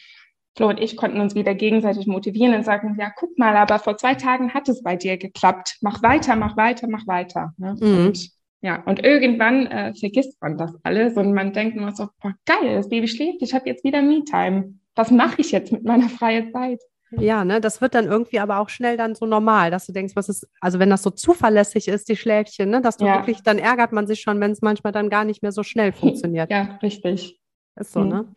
Flo 0.55 0.69
und 0.69 0.79
ich 0.79 0.95
konnten 0.95 1.19
uns 1.19 1.35
wieder 1.35 1.53
gegenseitig 1.53 2.07
motivieren 2.07 2.55
und 2.55 2.63
sagen, 2.63 2.95
ja, 2.97 3.11
guck 3.13 3.37
mal, 3.37 3.57
aber 3.57 3.79
vor 3.79 3.97
zwei 3.97 4.15
Tagen 4.15 4.53
hat 4.53 4.69
es 4.69 4.81
bei 4.81 4.95
dir 4.95 5.17
geklappt. 5.17 5.77
Mach 5.81 6.01
weiter, 6.01 6.37
mach 6.37 6.55
weiter, 6.55 6.87
mach 6.87 7.05
weiter. 7.07 7.53
Ne? 7.57 7.75
Mhm. 7.79 8.05
Und, 8.07 8.29
ja, 8.61 8.81
und 8.83 9.03
irgendwann 9.03 9.67
äh, 9.67 9.93
vergisst 9.93 10.41
man 10.41 10.57
das 10.57 10.73
alles 10.83 11.17
und 11.17 11.33
man 11.33 11.51
denkt 11.51 11.75
nur 11.75 11.91
so, 11.91 12.07
boah, 12.21 12.33
geil, 12.45 12.75
das 12.75 12.87
Baby 12.87 13.09
schläft, 13.09 13.41
ich 13.41 13.53
habe 13.53 13.67
jetzt 13.67 13.83
wieder 13.83 14.01
Me-Time 14.01 14.75
was 14.95 15.11
mache 15.11 15.41
ich 15.41 15.51
jetzt 15.51 15.71
mit 15.71 15.83
meiner 15.83 16.09
freien 16.09 16.51
Zeit? 16.51 16.81
Ja, 17.11 17.45
ne, 17.45 17.61
das 17.61 17.81
wird 17.81 17.93
dann 17.93 18.05
irgendwie 18.05 18.39
aber 18.39 18.59
auch 18.59 18.69
schnell 18.69 18.97
dann 18.97 19.15
so 19.15 19.25
normal, 19.25 19.71
dass 19.71 19.85
du 19.85 19.93
denkst, 19.93 20.15
was 20.15 20.27
ist, 20.27 20.47
also 20.59 20.79
wenn 20.79 20.89
das 20.89 21.03
so 21.03 21.11
zuverlässig 21.11 21.87
ist, 21.87 22.09
die 22.09 22.15
Schläfchen, 22.15 22.69
ne, 22.69 22.81
dass 22.81 22.97
du 22.97 23.05
ja. 23.05 23.15
wirklich, 23.15 23.43
dann 23.43 23.59
ärgert 23.59 23.91
man 23.91 24.07
sich 24.07 24.21
schon, 24.21 24.39
wenn 24.41 24.51
es 24.51 24.61
manchmal 24.61 24.91
dann 24.91 25.09
gar 25.09 25.23
nicht 25.23 25.41
mehr 25.41 25.51
so 25.51 25.63
schnell 25.63 25.91
funktioniert. 25.93 26.49
Ja, 26.51 26.79
richtig. 26.81 27.39
Ist 27.75 27.93
so, 27.93 28.01
mhm. 28.01 28.09
ne? 28.09 28.35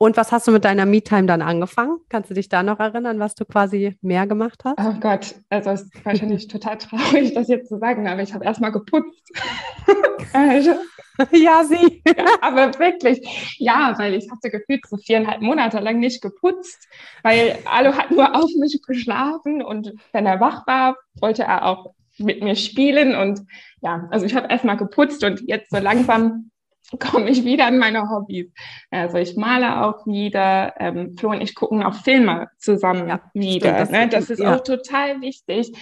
Und 0.00 0.16
was 0.16 0.30
hast 0.30 0.46
du 0.46 0.52
mit 0.52 0.64
deiner 0.64 0.86
Me-Time 0.86 1.26
dann 1.26 1.42
angefangen? 1.42 1.98
Kannst 2.08 2.30
du 2.30 2.34
dich 2.34 2.48
da 2.48 2.62
noch 2.62 2.78
erinnern, 2.78 3.18
was 3.18 3.34
du 3.34 3.44
quasi 3.44 3.96
mehr 4.00 4.28
gemacht 4.28 4.62
hast? 4.64 4.78
Oh 4.78 4.94
Gott, 5.00 5.34
also 5.50 5.70
es 5.70 5.82
ist 5.82 6.04
wahrscheinlich 6.04 6.46
total 6.46 6.78
traurig, 6.78 7.34
das 7.34 7.48
jetzt 7.48 7.68
zu 7.68 7.78
sagen, 7.78 8.06
aber 8.06 8.22
ich 8.22 8.32
habe 8.32 8.44
erstmal 8.44 8.70
geputzt. 8.70 9.32
also, 10.32 10.74
ja, 11.32 11.64
sie. 11.64 12.00
Ja, 12.06 12.26
aber 12.40 12.78
wirklich, 12.78 13.56
ja, 13.58 13.92
weil 13.98 14.14
ich 14.14 14.30
hatte 14.30 14.50
gefühlt 14.50 14.86
so 14.86 14.98
viereinhalb 14.98 15.42
Monate 15.42 15.80
lang 15.80 15.98
nicht 15.98 16.22
geputzt, 16.22 16.86
weil 17.24 17.58
Alu 17.64 17.92
hat 17.92 18.12
nur 18.12 18.36
auf 18.36 18.50
mich 18.56 18.80
geschlafen 18.86 19.62
und 19.62 19.92
wenn 20.12 20.26
er 20.26 20.38
wach 20.38 20.64
war, 20.68 20.96
wollte 21.20 21.42
er 21.42 21.66
auch 21.66 21.94
mit 22.18 22.40
mir 22.42 22.54
spielen 22.54 23.16
und 23.16 23.40
ja, 23.80 24.06
also 24.10 24.26
ich 24.26 24.36
habe 24.36 24.48
erstmal 24.48 24.76
geputzt 24.76 25.24
und 25.24 25.42
jetzt 25.48 25.70
so 25.70 25.78
langsam 25.78 26.50
komme 26.98 27.30
ich 27.30 27.44
wieder 27.44 27.66
an 27.66 27.78
meine 27.78 28.08
Hobbys. 28.10 28.52
Also 28.90 29.18
ich 29.18 29.36
male 29.36 29.84
auch 29.84 30.06
wieder. 30.06 30.74
Ähm, 30.78 31.16
Flo 31.18 31.30
und 31.30 31.40
ich 31.40 31.54
gucken 31.54 31.82
auch 31.82 31.94
Filme 31.94 32.48
zusammen 32.58 33.08
ja, 33.08 33.20
wieder. 33.34 33.68
Stimmt, 33.68 33.80
das, 33.80 33.90
ne? 33.90 34.08
das 34.08 34.30
ist 34.30 34.40
ja. 34.40 34.56
auch 34.56 34.60
total 34.62 35.20
wichtig. 35.20 35.72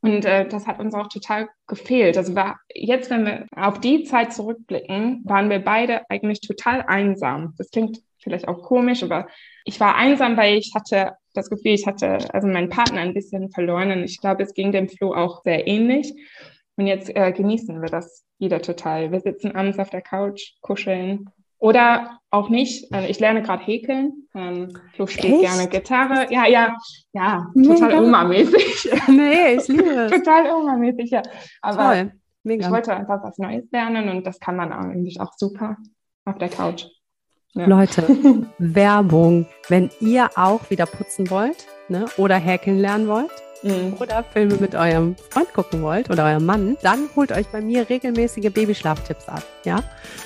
Und 0.00 0.24
äh, 0.24 0.46
das 0.46 0.66
hat 0.66 0.78
uns 0.78 0.94
auch 0.94 1.08
total 1.08 1.48
gefehlt. 1.66 2.16
Also 2.16 2.34
war, 2.36 2.60
jetzt, 2.72 3.10
wenn 3.10 3.26
wir 3.26 3.46
auf 3.56 3.80
die 3.80 4.04
Zeit 4.04 4.32
zurückblicken, 4.32 5.22
waren 5.24 5.50
wir 5.50 5.58
beide 5.58 6.08
eigentlich 6.08 6.40
total 6.40 6.82
einsam. 6.82 7.54
Das 7.58 7.70
klingt 7.70 8.00
vielleicht 8.18 8.46
auch 8.46 8.62
komisch, 8.62 9.02
aber 9.02 9.26
ich 9.64 9.80
war 9.80 9.96
einsam, 9.96 10.36
weil 10.36 10.56
ich 10.56 10.72
hatte 10.74 11.14
das 11.34 11.50
Gefühl, 11.50 11.72
ich 11.72 11.86
hatte 11.86 12.18
also 12.32 12.46
meinen 12.46 12.68
Partner 12.68 13.00
ein 13.00 13.14
bisschen 13.14 13.50
verloren 13.50 13.90
und 13.90 14.04
ich 14.04 14.20
glaube, 14.20 14.42
es 14.42 14.54
ging 14.54 14.72
dem 14.72 14.88
Flo 14.88 15.14
auch 15.14 15.42
sehr 15.42 15.66
ähnlich. 15.66 16.14
Und 16.78 16.86
jetzt 16.86 17.14
äh, 17.14 17.32
genießen 17.32 17.82
wir 17.82 17.88
das 17.88 18.24
wieder 18.38 18.62
total. 18.62 19.10
Wir 19.10 19.18
sitzen 19.20 19.54
abends 19.56 19.80
auf 19.80 19.90
der 19.90 20.00
Couch, 20.00 20.52
kuscheln. 20.60 21.28
Oder 21.58 22.20
auch 22.30 22.50
nicht. 22.50 22.92
Also 22.92 23.08
ich 23.08 23.18
lerne 23.18 23.42
gerade 23.42 23.64
häkeln. 23.64 24.28
Ähm, 24.32 24.68
Flo 24.94 25.08
spielt 25.08 25.40
gerne 25.40 25.66
Gitarre. 25.66 26.32
Ja, 26.32 26.46
ja, 26.46 26.76
ja, 27.12 27.50
total 27.52 28.04
Oma-mäßig. 28.04 28.92
Nee, 29.08 29.56
ich 29.56 29.66
liebe 29.66 29.90
es. 29.90 30.12
total 30.12 30.52
Oma-mäßig, 30.52 31.10
ja. 31.10 31.22
Aber 31.62 31.94
Toll. 31.94 32.12
Mega. 32.44 32.66
ich 32.66 32.72
wollte 32.72 32.94
einfach 32.94 33.24
was 33.24 33.38
Neues 33.38 33.68
lernen 33.72 34.08
und 34.08 34.24
das 34.24 34.38
kann 34.38 34.54
man 34.54 34.72
eigentlich 34.72 35.20
auch 35.20 35.32
super 35.36 35.76
auf 36.26 36.38
der 36.38 36.48
Couch. 36.48 36.86
Ja. 37.54 37.66
Leute, 37.66 38.04
Werbung. 38.58 39.46
Wenn 39.68 39.90
ihr 39.98 40.30
auch 40.36 40.70
wieder 40.70 40.86
putzen 40.86 41.28
wollt 41.28 41.66
ne, 41.88 42.06
oder 42.16 42.36
häkeln 42.36 42.78
lernen 42.78 43.08
wollt, 43.08 43.30
mhm. 43.62 43.94
oder 44.00 44.24
Filme 44.32 44.56
mit 44.56 44.74
eurem 44.74 45.16
Freund 45.30 45.52
gucken 45.52 45.82
wollt 45.82 46.10
oder 46.10 46.24
eurem 46.24 46.46
Mann, 46.46 46.76
dann 46.82 47.08
holt 47.16 47.32
euch 47.32 47.46
bei 47.48 47.60
mir 47.60 47.88
regelmäßige 47.88 48.52
Babyschlaftipps 48.52 49.28
ab. 49.28 49.42
Ja? 49.64 49.82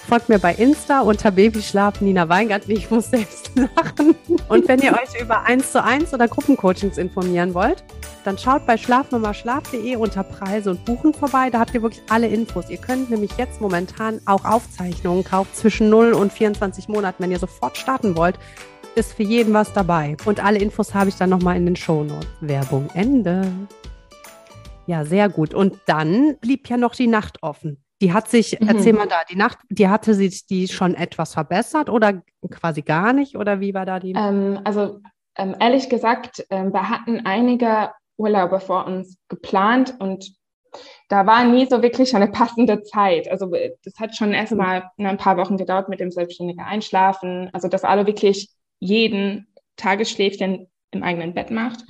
Folgt 0.09 0.29
mir 0.29 0.39
bei 0.39 0.55
Insta 0.55 1.01
unter 1.01 1.31
Babyschlaf 1.31 2.01
Nina 2.01 2.29
Weingart. 2.29 2.69
Ich 2.69 2.91
muss 2.91 3.11
selbst 3.11 3.51
lachen. 3.55 4.15
Und 4.49 4.69
wenn 4.69 4.81
ihr 4.81 4.93
euch 4.93 5.21
über 5.21 5.45
1 5.45 5.73
zu 5.73 5.83
1 5.83 6.13
oder 6.15 6.29
Gruppencoachings 6.29 6.99
informieren 6.99 7.55
wollt, 7.55 7.83
dann 8.25 8.39
schaut 8.39 8.67
bei 8.67 8.77
schlafmamaschlaf.de 8.77 9.97
unter 9.97 10.23
Preise 10.23 10.71
und 10.71 10.85
Buchen 10.85 11.13
vorbei. 11.13 11.51
Da 11.51 11.59
habt 11.59 11.75
ihr 11.75 11.83
wirklich 11.83 12.03
alle 12.09 12.29
Infos. 12.29 12.71
Ihr 12.71 12.79
könnt 12.79 13.11
nämlich 13.11 13.37
jetzt 13.37 13.61
momentan 13.61 14.21
auch 14.27 14.45
Aufzeichnungen 14.45 15.25
kaufen 15.25 15.51
zwischen 15.55 15.91
0 15.91 16.13
und 16.13 16.33
24 16.33 16.89
Monaten, 16.89 17.23
wenn 17.23 17.33
ihr 17.33 17.41
sofort 17.41 17.77
starten 17.77 18.17
wollt 18.17 18.39
ist 18.95 19.15
für 19.15 19.23
jeden 19.23 19.55
was 19.55 19.73
dabei. 19.73 20.17
Und 20.25 20.45
alle 20.45 20.59
Infos 20.59 20.95
habe 20.95 21.09
ich 21.09 21.17
dann 21.17 21.31
nochmal 21.31 21.57
in 21.57 21.67
den 21.67 21.77
Shownotes. 21.77 22.29
Werbung 22.41 22.89
Ende. 22.95 23.51
Ja, 24.87 25.05
sehr 25.05 25.29
gut. 25.29 25.55
Und 25.55 25.79
dann 25.87 26.37
blieb 26.41 26.69
ja 26.69 26.77
noch 26.77 26.95
die 26.95 27.07
Nacht 27.07 27.43
offen. 27.43 27.83
Die 28.01 28.13
hat 28.13 28.29
sich, 28.29 28.59
mhm. 28.61 28.69
erzähl 28.69 28.93
mal 28.93 29.07
da, 29.07 29.23
die 29.31 29.37
Nacht, 29.37 29.59
die 29.71 29.89
hatte 29.89 30.15
sich 30.15 30.47
die 30.47 30.69
schon 30.69 30.95
etwas 30.95 31.35
verbessert 31.35 31.89
oder 31.89 32.23
quasi 32.51 32.83
gar 32.83 33.13
nicht? 33.13 33.37
Oder 33.37 33.61
wie 33.61 33.75
war 33.75 33.87
da 33.87 34.01
die? 34.01 34.13
Ähm, 34.17 34.61
also 34.65 35.01
ähm, 35.37 35.55
ehrlich 35.59 35.89
gesagt, 35.89 36.45
ähm, 36.51 36.73
wir 36.73 36.89
hatten 36.89 37.25
einige 37.25 37.91
Urlaube 38.17 38.61
vor 38.61 38.87
uns 38.87 39.17
geplant 39.29 39.95
und 39.99 40.35
da 41.09 41.27
war 41.27 41.45
nie 41.45 41.67
so 41.67 41.83
wirklich 41.83 42.17
eine 42.17 42.29
passende 42.29 42.83
Zeit. 42.83 43.31
Also 43.31 43.53
das 43.85 43.95
hat 43.99 44.17
schon 44.17 44.33
erst 44.33 44.55
mal 44.55 44.91
ein 44.99 45.19
paar 45.19 45.37
Wochen 45.37 45.57
gedauert 45.57 45.89
mit 45.89 46.01
dem 46.01 46.11
selbstständigen 46.11 46.65
Einschlafen. 46.65 47.51
Also 47.53 47.69
dass 47.69 47.85
alle 47.85 48.07
wirklich 48.07 48.49
jeden 48.83 49.47
Tagesschläfchen 49.77 50.67
im 50.91 51.03
eigenen 51.03 51.35
Bett 51.35 51.51
macht. 51.51 51.85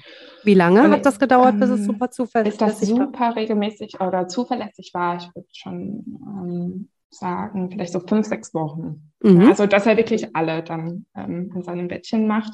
Wie 0.44 0.54
lange 0.54 0.82
und 0.84 0.92
hat 0.92 1.06
das 1.06 1.18
gedauert, 1.18 1.58
bis 1.58 1.70
es 1.70 1.80
ähm, 1.80 1.87
super 1.87 2.11
zuverlässig 2.11 2.61
war? 2.61 2.68
Bis 2.68 2.78
das 2.78 2.88
super 2.88 3.34
regelmäßig 3.34 4.00
oder 4.00 4.28
zuverlässig 4.28 4.90
war, 4.92 5.16
ich 5.16 5.34
würde 5.34 5.49
schon 5.52 6.04
ähm, 6.26 6.88
sagen, 7.08 7.70
vielleicht 7.70 7.92
so 7.92 8.00
fünf, 8.00 8.26
sechs 8.26 8.52
Wochen. 8.52 9.11
Mhm. 9.22 9.49
Also, 9.49 9.66
dass 9.66 9.87
er 9.87 9.96
wirklich 9.96 10.37
alle 10.37 10.62
dann 10.62 11.06
ähm, 11.16 11.50
in 11.54 11.62
seinem 11.62 11.88
Bettchen 11.88 12.26
macht. 12.26 12.52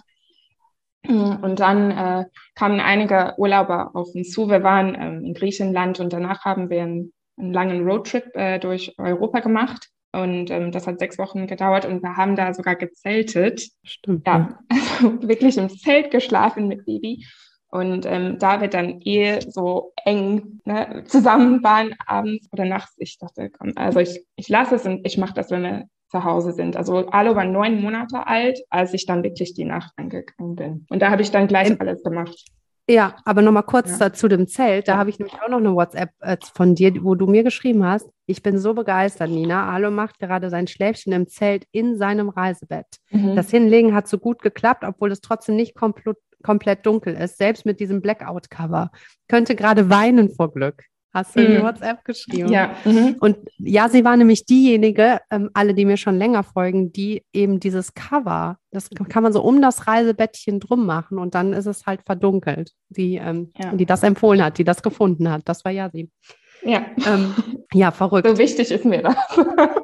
Und 1.06 1.60
dann 1.60 1.90
äh, 1.90 2.24
kamen 2.54 2.80
einige 2.80 3.34
Urlauber 3.38 3.92
auf 3.94 4.14
uns 4.14 4.30
zu. 4.30 4.50
Wir 4.50 4.62
waren 4.62 4.94
ähm, 4.94 5.24
in 5.24 5.32
Griechenland 5.32 6.00
und 6.00 6.12
danach 6.12 6.44
haben 6.44 6.70
wir 6.70 6.82
einen, 6.82 7.12
einen 7.38 7.52
langen 7.52 7.88
Roadtrip 7.88 8.34
äh, 8.34 8.58
durch 8.58 8.94
Europa 8.98 9.40
gemacht. 9.40 9.88
Und 10.12 10.50
ähm, 10.50 10.72
das 10.72 10.86
hat 10.86 10.98
sechs 10.98 11.18
Wochen 11.18 11.46
gedauert 11.46 11.84
und 11.84 12.02
wir 12.02 12.16
haben 12.16 12.34
da 12.34 12.54
sogar 12.54 12.76
gezeltet. 12.76 13.68
Stimmt. 13.84 14.26
Ja, 14.26 14.58
also 14.68 15.28
wirklich 15.28 15.58
im 15.58 15.68
Zelt 15.68 16.10
geschlafen 16.10 16.68
mit 16.68 16.86
Baby. 16.86 17.26
Und 17.70 18.06
ähm, 18.06 18.38
da 18.38 18.62
wir 18.62 18.68
dann 18.68 19.00
eh 19.04 19.40
so 19.40 19.92
eng 20.04 20.60
ne, 20.64 21.04
zusammen 21.06 21.62
waren, 21.62 21.94
abends 22.06 22.48
oder 22.52 22.64
nachts, 22.64 22.94
ich 22.96 23.18
dachte, 23.18 23.50
komm, 23.50 23.72
also 23.76 24.00
ich, 24.00 24.24
ich 24.36 24.48
lasse 24.48 24.76
es 24.76 24.86
und 24.86 25.06
ich 25.06 25.18
mache 25.18 25.34
das, 25.34 25.50
wenn 25.50 25.62
wir 25.62 25.84
zu 26.10 26.24
Hause 26.24 26.52
sind. 26.52 26.76
Also 26.76 27.08
Alo 27.08 27.36
war 27.36 27.44
neun 27.44 27.82
Monate 27.82 28.26
alt, 28.26 28.58
als 28.70 28.94
ich 28.94 29.04
dann 29.04 29.22
wirklich 29.22 29.52
die 29.52 29.66
Nacht 29.66 29.92
angegangen 29.96 30.56
bin. 30.56 30.86
Und 30.88 31.02
da 31.02 31.10
habe 31.10 31.20
ich 31.20 31.30
dann 31.30 31.46
gleich 31.46 31.78
alles 31.78 32.02
gemacht. 32.02 32.46
Ja, 32.90 33.16
aber 33.26 33.42
nochmal 33.42 33.64
kurz 33.64 33.98
ja. 33.98 34.12
zu 34.14 34.28
dem 34.28 34.46
Zelt. 34.46 34.88
Da 34.88 34.92
ja. 34.92 34.98
habe 34.98 35.10
ich 35.10 35.18
nämlich 35.18 35.34
auch 35.42 35.48
noch 35.48 35.58
eine 35.58 35.74
WhatsApp 35.74 36.10
äh, 36.20 36.38
von 36.54 36.74
dir, 36.74 36.92
wo 37.04 37.14
du 37.14 37.26
mir 37.26 37.42
geschrieben 37.42 37.84
hast. 37.84 38.08
Ich 38.24 38.42
bin 38.42 38.58
so 38.58 38.72
begeistert, 38.72 39.28
Nina. 39.30 39.70
Alo 39.70 39.90
macht 39.90 40.18
gerade 40.18 40.48
sein 40.48 40.66
Schläfchen 40.66 41.12
im 41.12 41.28
Zelt 41.28 41.66
in 41.70 41.98
seinem 41.98 42.30
Reisebett. 42.30 42.86
Mhm. 43.10 43.36
Das 43.36 43.50
Hinlegen 43.50 43.94
hat 43.94 44.08
so 44.08 44.16
gut 44.16 44.40
geklappt, 44.40 44.84
obwohl 44.84 45.12
es 45.12 45.20
trotzdem 45.20 45.56
nicht 45.56 45.74
komplett, 45.74 46.16
komplett 46.42 46.86
dunkel 46.86 47.14
ist, 47.14 47.36
selbst 47.36 47.66
mit 47.66 47.78
diesem 47.78 48.00
Blackout-Cover. 48.00 48.90
Könnte 49.28 49.54
gerade 49.54 49.90
weinen 49.90 50.30
vor 50.30 50.50
Glück. 50.50 50.84
Hast 51.14 51.36
du 51.36 51.40
mhm. 51.40 51.46
in 51.56 51.62
WhatsApp 51.62 52.04
geschrieben? 52.04 52.52
Ja. 52.52 52.74
Mhm. 52.84 53.16
Und 53.20 53.38
ja, 53.58 53.88
sie 53.88 54.04
war 54.04 54.16
nämlich 54.16 54.44
diejenige, 54.44 55.20
ähm, 55.30 55.50
alle, 55.54 55.74
die 55.74 55.86
mir 55.86 55.96
schon 55.96 56.18
länger 56.18 56.42
folgen, 56.42 56.92
die 56.92 57.24
eben 57.32 57.60
dieses 57.60 57.94
Cover, 57.94 58.58
das 58.70 58.90
kann 59.08 59.22
man 59.22 59.32
so 59.32 59.42
um 59.42 59.62
das 59.62 59.86
Reisebettchen 59.86 60.60
drum 60.60 60.84
machen 60.84 61.18
und 61.18 61.34
dann 61.34 61.54
ist 61.54 61.66
es 61.66 61.86
halt 61.86 62.02
verdunkelt, 62.04 62.72
die, 62.90 63.16
ähm, 63.16 63.52
ja. 63.56 63.74
die 63.74 63.86
das 63.86 64.02
empfohlen 64.02 64.44
hat, 64.44 64.58
die 64.58 64.64
das 64.64 64.82
gefunden 64.82 65.30
hat. 65.30 65.42
Das 65.46 65.64
war 65.64 65.72
ja 65.72 65.88
sie. 65.90 66.10
Ja. 66.62 66.86
Ähm, 67.06 67.34
ja, 67.72 67.90
verrückt. 67.90 68.26
So 68.26 68.38
wichtig 68.38 68.70
ist 68.70 68.84
mir 68.84 69.02
das. 69.02 69.16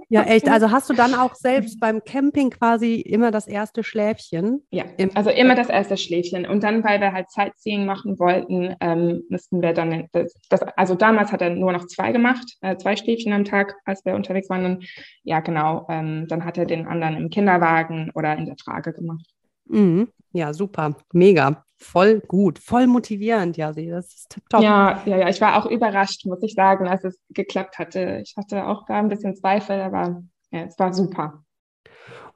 ja, 0.09 0.23
echt. 0.23 0.49
Also 0.49 0.71
hast 0.71 0.91
du 0.91 0.95
dann 0.95 1.15
auch 1.15 1.35
selbst 1.35 1.79
beim 1.81 2.03
Camping 2.05 2.51
quasi 2.51 2.97
immer 2.97 3.31
das 3.31 3.47
erste 3.47 3.85
Schläfchen? 3.85 4.67
Ja, 4.71 4.85
also 5.15 5.31
immer 5.31 5.55
das 5.55 5.69
erste 5.69 5.97
Schläfchen. 5.97 6.47
Und 6.47 6.63
dann, 6.63 6.85
weil 6.85 7.01
wir 7.01 7.13
halt 7.13 7.31
Sightseeing 7.31 7.87
machen 7.87 8.19
wollten, 8.19 8.75
ähm, 8.81 9.23
müssten 9.29 9.63
wir 9.63 9.73
dann, 9.73 10.09
das, 10.13 10.35
das, 10.49 10.63
also 10.77 10.95
damals 10.95 11.33
hat 11.33 11.43
er 11.43 11.51
nur 11.51 11.73
noch 11.73 11.87
zwei 11.87 12.13
gemacht, 12.13 12.45
äh, 12.61 12.77
zwei 12.77 12.97
Schläfchen 12.97 13.33
am 13.33 13.45
Tag, 13.45 13.75
als 13.85 14.05
wir 14.05 14.15
unterwegs 14.15 14.49
waren. 14.51 14.65
Und 14.65 14.89
ja, 15.23 15.41
genau, 15.41 15.87
ähm, 15.89 16.27
dann 16.29 16.45
hat 16.45 16.59
er 16.59 16.67
den 16.67 16.87
anderen 16.87 17.17
im 17.17 17.31
Kinderwagen 17.31 18.11
oder 18.15 18.37
in 18.37 18.47
der 18.47 18.57
Trage 18.57 18.93
gemacht. 18.93 19.27
Mhm. 19.67 20.09
Ja, 20.33 20.53
super, 20.53 20.97
mega, 21.13 21.65
voll 21.85 22.21
gut, 22.21 22.59
voll 22.59 22.87
motivierend, 22.87 23.57
ja, 23.57 23.73
sie, 23.73 23.89
das 23.89 24.13
ist 24.15 24.39
top. 24.49 24.63
Ja, 24.63 25.03
ja, 25.05 25.19
ja, 25.19 25.29
ich 25.29 25.41
war 25.41 25.57
auch 25.57 25.67
überrascht, 25.67 26.27
muss 26.27 26.43
ich 26.43 26.55
sagen, 26.55 26.89
als 26.89 27.05
es 27.05 27.21
geklappt 27.31 27.79
hatte. 27.79 28.21
Ich 28.23 28.35
hatte 28.37 28.67
auch 28.67 28.85
da 28.87 28.95
ein 28.95 29.09
bisschen 29.09 29.37
Zweifel, 29.37 29.81
aber 29.81 30.23
ja, 30.51 30.63
es 30.63 30.79
war 30.79 30.93
super. 30.93 31.45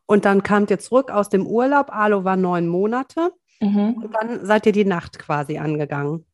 Und 0.06 0.24
dann 0.24 0.42
kamt 0.42 0.70
ihr 0.70 0.78
zurück 0.78 1.10
aus 1.10 1.28
dem 1.28 1.46
Urlaub, 1.46 1.90
Alo 1.90 2.24
war 2.24 2.36
neun 2.36 2.66
Monate 2.66 3.32
mhm. 3.60 4.02
und 4.02 4.14
dann 4.14 4.44
seid 4.46 4.66
ihr 4.66 4.72
die 4.72 4.84
Nacht 4.84 5.18
quasi 5.18 5.58
angegangen. 5.58 6.24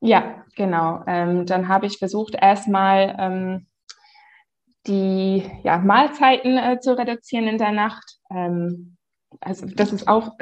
Ja, 0.00 0.44
genau. 0.56 1.02
Ähm, 1.06 1.46
dann 1.46 1.68
habe 1.68 1.86
ich 1.86 1.98
versucht, 1.98 2.34
erstmal 2.34 3.16
ähm, 3.18 3.66
die 4.86 5.48
ja, 5.62 5.78
Mahlzeiten 5.78 6.56
äh, 6.56 6.80
zu 6.80 6.96
reduzieren 6.96 7.46
in 7.46 7.58
der 7.58 7.72
Nacht. 7.72 8.18
Ähm, 8.30 8.96
also 9.40 9.66
das 9.66 9.92
ist 9.92 10.08
auch, 10.08 10.32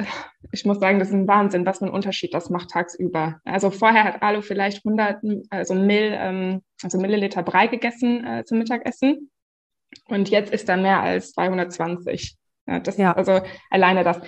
ich 0.51 0.65
muss 0.65 0.79
sagen, 0.79 0.99
das 0.99 1.09
ist 1.09 1.13
ein 1.13 1.27
Wahnsinn, 1.27 1.65
was 1.65 1.79
für 1.79 1.85
ein 1.85 1.91
Unterschied 1.91 2.33
das 2.33 2.49
macht 2.49 2.71
tagsüber. 2.71 3.39
Also 3.45 3.69
vorher 3.69 4.03
hat 4.03 4.21
Alu 4.21 4.41
vielleicht 4.41 4.85
100, 4.85 5.21
also, 5.49 5.75
Mill, 5.75 6.15
ähm, 6.17 6.61
also 6.81 6.97
Milliliter 6.97 7.43
Brei 7.43 7.67
gegessen 7.67 8.25
äh, 8.25 8.43
zum 8.45 8.57
Mittagessen 8.57 9.29
und 10.07 10.29
jetzt 10.29 10.51
ist 10.51 10.69
er 10.69 10.77
mehr 10.77 11.01
als 11.01 11.31
220. 11.33 12.35
Ja, 12.67 12.79
das, 12.79 12.97
ja. 12.97 13.13
Also 13.13 13.41
alleine 13.69 14.03
das, 14.03 14.19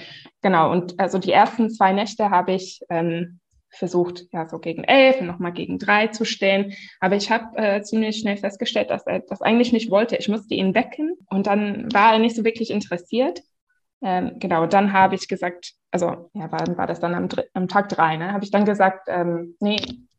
genau. 0.41 0.71
Und 0.71 0.99
also 0.99 1.19
die 1.19 1.31
ersten 1.31 1.69
zwei 1.69 1.93
Nächte 1.93 2.29
habe 2.29 2.53
ich 2.53 2.81
ähm, 2.89 3.39
versucht, 3.69 4.25
ja, 4.31 4.47
so 4.49 4.59
gegen 4.59 4.83
elf 4.83 5.21
und 5.21 5.27
nochmal 5.27 5.53
gegen 5.53 5.79
drei 5.79 6.07
zu 6.07 6.25
stehen. 6.25 6.73
Aber 6.99 7.15
ich 7.15 7.31
habe 7.31 7.57
äh, 7.57 7.81
ziemlich 7.83 8.17
schnell 8.17 8.37
festgestellt, 8.37 8.89
dass 8.89 9.05
er 9.05 9.19
das 9.19 9.41
eigentlich 9.41 9.73
nicht 9.73 9.91
wollte. 9.91 10.17
Ich 10.17 10.27
musste 10.27 10.55
ihn 10.55 10.75
wecken 10.75 11.17
und 11.29 11.47
dann 11.47 11.91
war 11.93 12.13
er 12.13 12.19
nicht 12.19 12.35
so 12.35 12.43
wirklich 12.43 12.71
interessiert. 12.71 13.41
Ähm, 14.03 14.33
genau, 14.39 14.65
dann 14.65 14.93
habe 14.93 15.15
ich 15.15 15.27
gesagt, 15.27 15.73
also 15.91 16.29
ja, 16.33 16.51
war, 16.51 16.77
war 16.77 16.87
das 16.87 16.99
dann 16.99 17.13
am, 17.13 17.27
am 17.53 17.67
Tag 17.67 17.89
drei, 17.89 18.17
ne, 18.17 18.33
habe 18.33 18.43
ich 18.43 18.51
dann 18.51 18.65
gesagt, 18.65 19.07
ähm, 19.07 19.55
nee, 19.59 19.77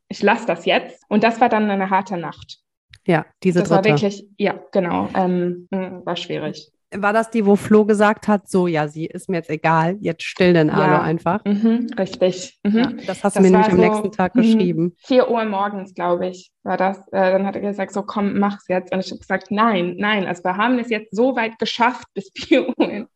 ich 0.08 0.22
lasse 0.22 0.46
das 0.46 0.64
jetzt. 0.66 1.04
Und 1.08 1.24
das 1.24 1.40
war 1.40 1.48
dann 1.48 1.70
eine 1.70 1.90
harte 1.90 2.16
Nacht. 2.16 2.58
Ja, 3.06 3.26
diese 3.42 3.60
das 3.60 3.68
dritte. 3.68 3.84
war 3.88 3.92
wirklich, 3.92 4.26
ja, 4.38 4.54
genau, 4.70 5.08
ähm, 5.14 5.66
hm, 5.72 6.06
war 6.06 6.16
schwierig. 6.16 6.70
War 6.94 7.14
das 7.14 7.30
die, 7.30 7.46
wo 7.46 7.56
Flo 7.56 7.86
gesagt 7.86 8.28
hat, 8.28 8.48
so, 8.50 8.66
ja, 8.66 8.86
sie 8.86 9.06
ist 9.06 9.30
mir 9.30 9.38
jetzt 9.38 9.48
egal, 9.48 9.96
jetzt 10.00 10.24
still 10.24 10.52
den 10.52 10.68
Alu 10.68 10.92
Ja. 10.92 11.00
einfach? 11.02 11.42
Mhm, 11.46 11.86
richtig. 11.98 12.58
Mhm. 12.62 12.78
Ja, 12.78 12.92
das 13.06 13.24
hast 13.24 13.34
du 13.34 13.40
Das 13.40 13.50
mir 13.50 13.50
nämlich 13.50 13.70
am 13.70 13.76
so, 13.76 13.82
nächsten 13.82 14.12
Tag 14.12 14.34
mhm, 14.36 14.42
geschrieben. 14.42 14.96
4 14.98 15.30
Uhr 15.30 15.44
morgens, 15.46 15.94
glaube 15.94 16.28
ich, 16.28 16.52
war 16.62 16.76
das. 16.76 16.98
Äh, 17.08 17.32
dann 17.32 17.46
hat 17.46 17.56
er 17.56 17.62
gesagt, 17.62 17.92
so 17.92 18.02
komm, 18.02 18.38
mach's 18.38 18.68
jetzt. 18.68 18.92
Und 18.92 19.00
ich 19.00 19.10
habe 19.10 19.20
gesagt, 19.20 19.50
nein, 19.50 19.94
nein, 19.98 20.26
also 20.26 20.44
wir 20.44 20.56
haben 20.58 20.78
es 20.78 20.90
jetzt 20.90 21.16
so 21.16 21.34
weit 21.34 21.58
geschafft 21.58 22.06
bis 22.12 22.30
4 22.36 22.68
Uhr 22.68 23.08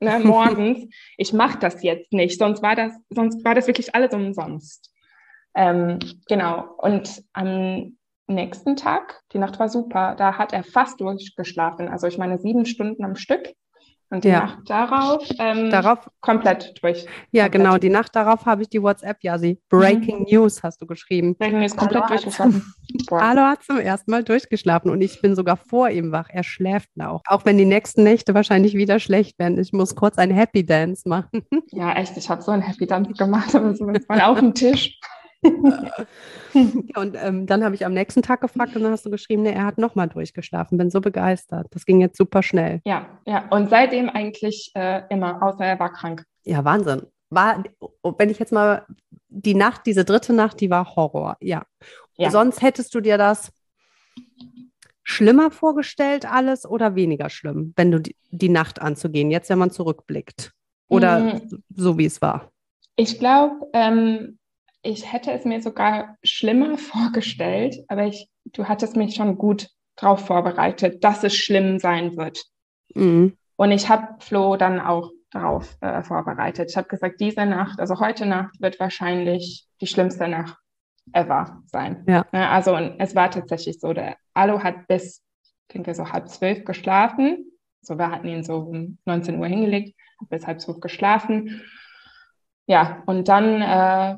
ne, 0.00 0.18
morgens. 0.20 0.86
ich 1.16 1.32
mache 1.32 1.58
das 1.58 1.82
jetzt 1.82 2.12
nicht, 2.12 2.38
sonst 2.38 2.62
war 2.62 2.76
das, 2.76 2.92
sonst 3.10 3.44
war 3.44 3.54
das 3.54 3.66
wirklich 3.66 3.94
alles 3.94 4.12
umsonst. 4.12 4.92
Ähm, 5.54 5.98
genau. 6.28 6.74
Und 6.78 7.22
am 7.32 7.96
nächsten 8.26 8.76
Tag, 8.76 9.22
die 9.32 9.38
Nacht 9.38 9.58
war 9.58 9.68
super, 9.68 10.14
da 10.16 10.38
hat 10.38 10.52
er 10.52 10.64
fast 10.64 11.00
durchgeschlafen. 11.00 11.88
Also 11.88 12.06
ich 12.06 12.18
meine 12.18 12.38
sieben 12.38 12.66
Stunden 12.66 13.04
am 13.04 13.16
Stück. 13.16 13.54
Und 14.14 14.22
die 14.24 14.28
Ja. 14.28 14.40
Nacht 14.46 14.70
darauf, 14.70 15.28
ähm, 15.40 15.70
Darauf, 15.70 16.08
komplett 16.20 16.74
durch. 16.82 17.04
ja, 17.32 17.44
komplett. 17.44 17.52
genau, 17.52 17.78
die 17.78 17.88
Nacht 17.88 18.14
darauf 18.14 18.46
habe 18.46 18.62
ich 18.62 18.68
die 18.68 18.80
WhatsApp, 18.80 19.16
ja, 19.22 19.38
sie. 19.38 19.60
Breaking 19.68 20.26
News 20.30 20.62
hast 20.62 20.80
du 20.80 20.86
geschrieben. 20.86 21.34
Deswegen 21.40 21.62
ist 21.62 21.76
komplett 21.76 22.04
Hallo, 22.04 22.08
durchgeschlafen. 22.14 22.74
Alu 23.10 23.40
hat 23.42 23.62
zum 23.64 23.78
ersten 23.78 24.10
Mal 24.12 24.22
durchgeschlafen 24.22 24.90
und 24.90 25.00
ich 25.00 25.20
bin 25.20 25.34
sogar 25.34 25.56
vor 25.56 25.90
ihm 25.90 26.12
wach. 26.12 26.28
Er 26.30 26.44
schläft 26.44 26.90
auch. 27.00 27.22
Auch 27.26 27.44
wenn 27.44 27.58
die 27.58 27.64
nächsten 27.64 28.04
Nächte 28.04 28.34
wahrscheinlich 28.34 28.74
wieder 28.74 29.00
schlecht 29.00 29.38
werden. 29.38 29.58
Ich 29.58 29.72
muss 29.72 29.96
kurz 29.96 30.16
ein 30.16 30.30
Happy 30.30 30.64
Dance 30.64 31.08
machen. 31.08 31.42
Ja, 31.72 31.92
echt, 31.94 32.16
ich 32.16 32.30
habe 32.30 32.40
so 32.42 32.52
ein 32.52 32.62
Happy 32.62 32.86
Dance 32.86 33.12
gemacht, 33.14 33.54
aber 33.54 33.74
so 33.74 33.84
mal 33.86 34.20
auf 34.20 34.38
dem 34.38 34.54
Tisch. 34.54 34.98
Und 36.94 37.16
ähm, 37.20 37.46
dann 37.46 37.64
habe 37.64 37.74
ich 37.74 37.84
am 37.84 37.92
nächsten 37.92 38.22
Tag 38.22 38.40
gefragt 38.40 38.74
und 38.76 38.82
dann 38.82 38.92
hast 38.92 39.04
du 39.04 39.10
geschrieben, 39.10 39.42
nee, 39.42 39.52
er 39.52 39.64
hat 39.66 39.78
nochmal 39.78 40.08
durchgeschlafen. 40.08 40.78
Bin 40.78 40.90
so 40.90 41.00
begeistert. 41.00 41.66
Das 41.70 41.84
ging 41.84 42.00
jetzt 42.00 42.16
super 42.16 42.42
schnell. 42.42 42.80
Ja, 42.84 43.06
ja. 43.26 43.46
Und 43.50 43.70
seitdem 43.70 44.08
eigentlich 44.08 44.70
äh, 44.74 45.02
immer, 45.10 45.42
außer 45.42 45.64
er 45.64 45.78
war 45.80 45.92
krank. 45.92 46.24
Ja, 46.44 46.64
Wahnsinn. 46.64 47.02
War, 47.30 47.64
wenn 48.18 48.30
ich 48.30 48.38
jetzt 48.38 48.52
mal 48.52 48.86
die 49.28 49.54
Nacht, 49.54 49.86
diese 49.86 50.04
dritte 50.04 50.32
Nacht, 50.32 50.60
die 50.60 50.70
war 50.70 50.94
Horror. 50.94 51.36
Ja. 51.40 51.64
Ja. 52.16 52.30
Sonst 52.30 52.62
hättest 52.62 52.94
du 52.94 53.00
dir 53.00 53.18
das 53.18 53.50
schlimmer 55.02 55.50
vorgestellt, 55.50 56.30
alles 56.30 56.64
oder 56.64 56.94
weniger 56.94 57.28
schlimm, 57.28 57.72
wenn 57.76 57.90
du 57.90 58.00
die, 58.00 58.16
die 58.30 58.48
Nacht 58.48 58.80
anzugehen, 58.80 59.30
jetzt 59.30 59.50
wenn 59.50 59.58
man 59.58 59.70
zurückblickt. 59.70 60.52
Oder 60.88 61.18
Mhm. 61.18 61.62
so 61.74 61.98
wie 61.98 62.04
es 62.06 62.22
war. 62.22 62.52
Ich 62.96 63.18
glaube, 63.18 63.66
ähm, 63.72 64.38
ich 64.84 65.12
hätte 65.12 65.32
es 65.32 65.44
mir 65.44 65.60
sogar 65.62 66.16
schlimmer 66.22 66.78
vorgestellt, 66.78 67.76
aber 67.88 68.06
ich, 68.06 68.28
du 68.44 68.68
hattest 68.68 68.96
mich 68.96 69.14
schon 69.14 69.36
gut 69.36 69.68
darauf 69.96 70.26
vorbereitet, 70.26 71.02
dass 71.02 71.24
es 71.24 71.34
schlimm 71.34 71.78
sein 71.78 72.16
wird. 72.16 72.44
Mhm. 72.94 73.36
Und 73.56 73.70
ich 73.70 73.88
habe 73.88 74.16
Flo 74.20 74.56
dann 74.56 74.80
auch 74.80 75.10
darauf 75.30 75.76
äh, 75.80 76.02
vorbereitet. 76.02 76.70
Ich 76.70 76.76
habe 76.76 76.88
gesagt, 76.88 77.20
diese 77.20 77.46
Nacht, 77.46 77.80
also 77.80 77.98
heute 78.00 78.26
Nacht, 78.26 78.60
wird 78.60 78.78
wahrscheinlich 78.80 79.66
die 79.80 79.86
schlimmste 79.86 80.28
Nacht 80.28 80.56
ever 81.12 81.62
sein. 81.66 82.04
Ja. 82.08 82.24
Ne, 82.32 82.48
Also 82.48 82.76
und 82.76 82.96
es 82.98 83.14
war 83.14 83.30
tatsächlich 83.30 83.80
so, 83.80 83.92
der 83.92 84.16
Alu 84.32 84.62
hat 84.62 84.86
bis, 84.88 85.22
ich 85.42 85.74
denke, 85.74 85.94
so 85.94 86.10
halb 86.10 86.28
zwölf 86.28 86.64
geschlafen. 86.64 87.50
So, 87.82 87.98
wir 87.98 88.10
hatten 88.10 88.28
ihn 88.28 88.42
so 88.42 88.56
um 88.58 88.98
19 89.04 89.38
Uhr 89.38 89.46
hingelegt, 89.46 89.94
bis 90.28 90.46
halb 90.46 90.60
zwölf 90.60 90.80
geschlafen. 90.80 91.62
Ja, 92.66 93.02
und 93.06 93.28
dann 93.28 93.60
äh, 93.60 94.16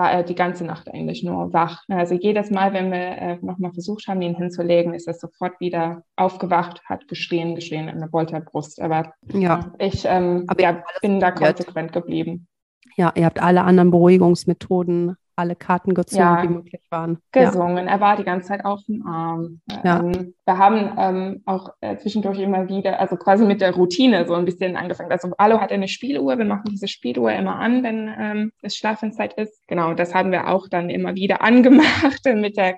war 0.00 0.10
er 0.10 0.22
die 0.22 0.34
ganze 0.34 0.64
Nacht 0.64 0.88
eigentlich 0.92 1.22
nur 1.22 1.52
wach. 1.52 1.82
Also 1.88 2.14
jedes 2.14 2.50
Mal, 2.50 2.72
wenn 2.72 2.90
wir 2.90 2.98
äh, 2.98 3.38
nochmal 3.42 3.72
versucht 3.72 4.08
haben, 4.08 4.22
ihn 4.22 4.34
hinzulegen, 4.34 4.94
ist 4.94 5.06
er 5.06 5.12
sofort 5.12 5.60
wieder 5.60 6.04
aufgewacht, 6.16 6.80
hat 6.86 7.06
geschrien, 7.06 7.54
geschrien 7.54 7.90
an 7.90 8.00
der 8.00 8.06
Bolterbrust. 8.06 8.80
Aber 8.80 9.12
Ja. 9.34 9.72
ich 9.78 10.04
ähm, 10.06 10.44
Aber 10.48 10.62
ja, 10.62 10.82
bin 11.02 11.20
da 11.20 11.30
konsequent 11.32 11.92
geblieben. 11.92 12.48
ja, 12.96 13.12
ihr 13.14 13.26
habt 13.26 13.42
alle 13.42 13.62
anderen 13.62 13.90
Beruhigungsmethoden, 13.90 15.16
alle 15.40 15.56
Karten 15.56 15.94
gezogen, 15.94 16.20
Ja. 16.22 16.42
die 16.42 16.48
möglich 16.48 16.82
waren. 16.90 17.18
Ja. 17.34 17.46
gesungen. 17.46 17.88
Er 17.88 18.00
war 18.00 18.16
die 18.16 18.24
ganze 18.24 18.48
Zeit 18.48 18.64
auf 18.64 18.80
dem 18.84 19.04
Arm. 19.06 19.60
Ja. 19.84 19.98
Ähm, 20.00 20.34
wir 20.46 20.58
haben 20.58 20.92
ähm, 20.98 21.42
auch 21.46 21.70
äh, 21.80 21.96
zwischendurch 21.96 22.38
immer 22.38 22.68
wieder, 22.68 23.00
also 23.00 23.16
quasi 23.16 23.44
mit 23.44 23.60
der 23.60 23.74
Routine 23.74 24.26
so 24.26 24.34
ein 24.34 24.44
bisschen 24.44 24.76
angefangen. 24.76 25.10
Also 25.10 25.32
Alu 25.38 25.58
hat 25.60 25.72
eine 25.72 25.88
Spieluhr, 25.88 26.38
wir 26.38 26.44
machen 26.44 26.64
diese 26.70 26.86
Spieluhr 26.88 27.32
immer 27.32 27.56
an, 27.56 27.82
wenn 27.82 28.14
ähm, 28.18 28.52
es 28.62 28.76
Schlafenszeit 28.76 29.34
ist. 29.34 29.66
Genau, 29.66 29.94
das 29.94 30.14
haben 30.14 30.30
wir 30.30 30.48
auch 30.48 30.68
dann 30.68 30.90
immer 30.90 31.14
wieder 31.16 31.42
angemacht 31.42 32.20
mit 32.26 32.56
der 32.56 32.76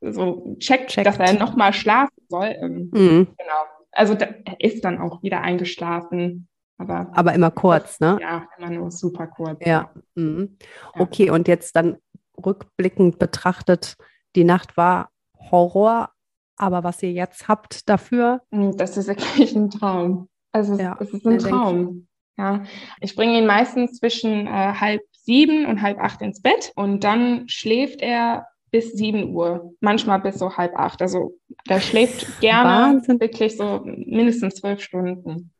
so 0.00 0.56
checkt, 0.58 0.90
Checkt. 0.90 1.06
dass 1.06 1.18
er 1.18 1.32
nochmal 1.38 1.72
schlafen 1.72 2.12
soll. 2.28 2.54
Ähm, 2.60 2.90
Mhm. 2.92 3.26
genau. 3.38 3.62
Also 3.92 4.14
da, 4.14 4.26
er 4.44 4.58
ist 4.60 4.84
dann 4.84 4.98
auch 4.98 5.22
wieder 5.22 5.42
eingeschlafen. 5.42 6.48
Aber 6.82 7.10
Aber 7.14 7.32
immer 7.34 7.50
kurz, 7.50 8.00
ne? 8.00 8.18
ja, 8.20 8.46
immer 8.58 8.70
nur 8.70 8.90
super 8.90 9.26
kurz. 9.26 9.58
Ja. 9.64 9.90
Mhm. 10.14 10.56
Ja. 10.94 11.00
Okay, 11.00 11.30
und 11.30 11.48
jetzt 11.48 11.74
dann 11.76 11.96
rückblickend 12.44 13.18
betrachtet, 13.18 13.96
die 14.36 14.44
Nacht 14.44 14.76
war 14.76 15.10
Horror, 15.50 16.10
aber 16.56 16.84
was 16.84 17.02
ihr 17.02 17.12
jetzt 17.12 17.48
habt 17.48 17.88
dafür, 17.88 18.42
Mm, 18.50 18.72
Das 18.76 18.96
ist 18.96 19.08
wirklich 19.08 19.54
ein 19.54 19.70
Traum. 19.70 20.28
Also 20.52 20.74
es, 20.74 20.80
Ja, 20.80 20.96
es 21.00 21.10
ist 21.12 21.26
ein. 21.26 21.38
Traum. 21.38 22.06
Ja, 22.38 22.62
ich 23.00 23.14
bringe 23.14 23.38
ihn 23.38 23.46
meistens 23.46 23.98
zwischen 23.98 24.46
äh, 24.46 24.50
halb 24.50 25.02
sieben 25.12 25.66
und 25.66 25.82
halb 25.82 25.98
acht 25.98 26.20
ins 26.22 26.40
Bett 26.42 26.72
und 26.76 27.04
dann 27.04 27.48
schläft 27.48 28.00
er 28.02 28.46
bis 28.70 28.92
sieben 28.94 29.34
Uhr, 29.34 29.74
manchmal 29.80 30.18
bis 30.20 30.38
so 30.38 30.56
halb 30.56 30.74
acht. 30.74 31.02
Also 31.02 31.38
der 31.68 31.80
schläft 31.80 32.26
gerne 32.40 32.94
Wahnsinn. 32.94 33.20
wirklich 33.20 33.56
so 33.58 33.82
mindestens 33.84 34.54
zwölf 34.56 34.80
Stunden. 34.80 35.52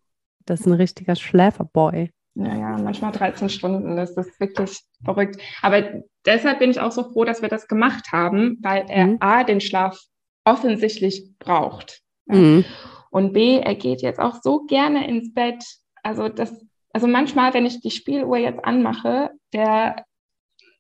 Das 0.46 0.60
ist 0.60 0.66
ein 0.66 0.72
richtiger 0.72 1.16
Schläferboy. 1.16 2.10
Naja, 2.34 2.78
manchmal 2.82 3.12
13 3.12 3.48
Stunden. 3.50 3.96
Das 3.96 4.16
ist 4.16 4.40
wirklich 4.40 4.80
verrückt. 5.04 5.36
Aber 5.60 5.82
deshalb 6.24 6.58
bin 6.60 6.70
ich 6.70 6.80
auch 6.80 6.92
so 6.92 7.04
froh, 7.12 7.24
dass 7.24 7.42
wir 7.42 7.48
das 7.48 7.68
gemacht 7.68 8.10
haben, 8.12 8.58
weil 8.62 8.86
er 8.88 9.06
Mhm. 9.06 9.16
A, 9.20 9.44
den 9.44 9.60
Schlaf 9.60 10.00
offensichtlich 10.44 11.30
braucht. 11.38 12.00
Mhm. 12.26 12.64
Und 13.10 13.32
B, 13.32 13.58
er 13.58 13.74
geht 13.74 14.00
jetzt 14.00 14.18
auch 14.18 14.36
so 14.42 14.64
gerne 14.64 15.06
ins 15.06 15.34
Bett. 15.34 15.62
Also 16.02 16.28
das, 16.28 16.64
also 16.92 17.06
manchmal, 17.06 17.52
wenn 17.52 17.66
ich 17.66 17.80
die 17.80 17.90
Spieluhr 17.90 18.38
jetzt 18.38 18.64
anmache, 18.64 19.30
der 19.52 20.04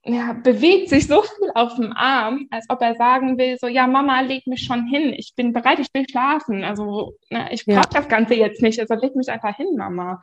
ja, 0.04 0.32
bewegt 0.32 0.88
sich 0.88 1.06
so 1.06 1.22
viel 1.22 1.50
auf 1.54 1.76
dem 1.76 1.92
Arm, 1.92 2.48
als 2.50 2.66
ob 2.68 2.80
er 2.82 2.94
sagen 2.96 3.38
will, 3.38 3.56
so, 3.60 3.68
ja, 3.68 3.86
Mama, 3.86 4.20
leg 4.22 4.46
mich 4.46 4.62
schon 4.64 4.86
hin. 4.86 5.12
Ich 5.16 5.34
bin 5.36 5.52
bereit, 5.52 5.78
ich 5.78 5.88
will 5.94 6.04
schlafen. 6.08 6.64
Also 6.64 7.14
na, 7.30 7.52
ich 7.52 7.64
Ja. 7.66 7.80
brauche 7.80 7.94
das 7.94 8.08
Ganze 8.08 8.34
jetzt 8.34 8.62
nicht. 8.62 8.80
Also 8.80 8.94
leg 8.94 9.14
mich 9.14 9.28
einfach 9.28 9.56
hin, 9.56 9.76
Mama. 9.76 10.20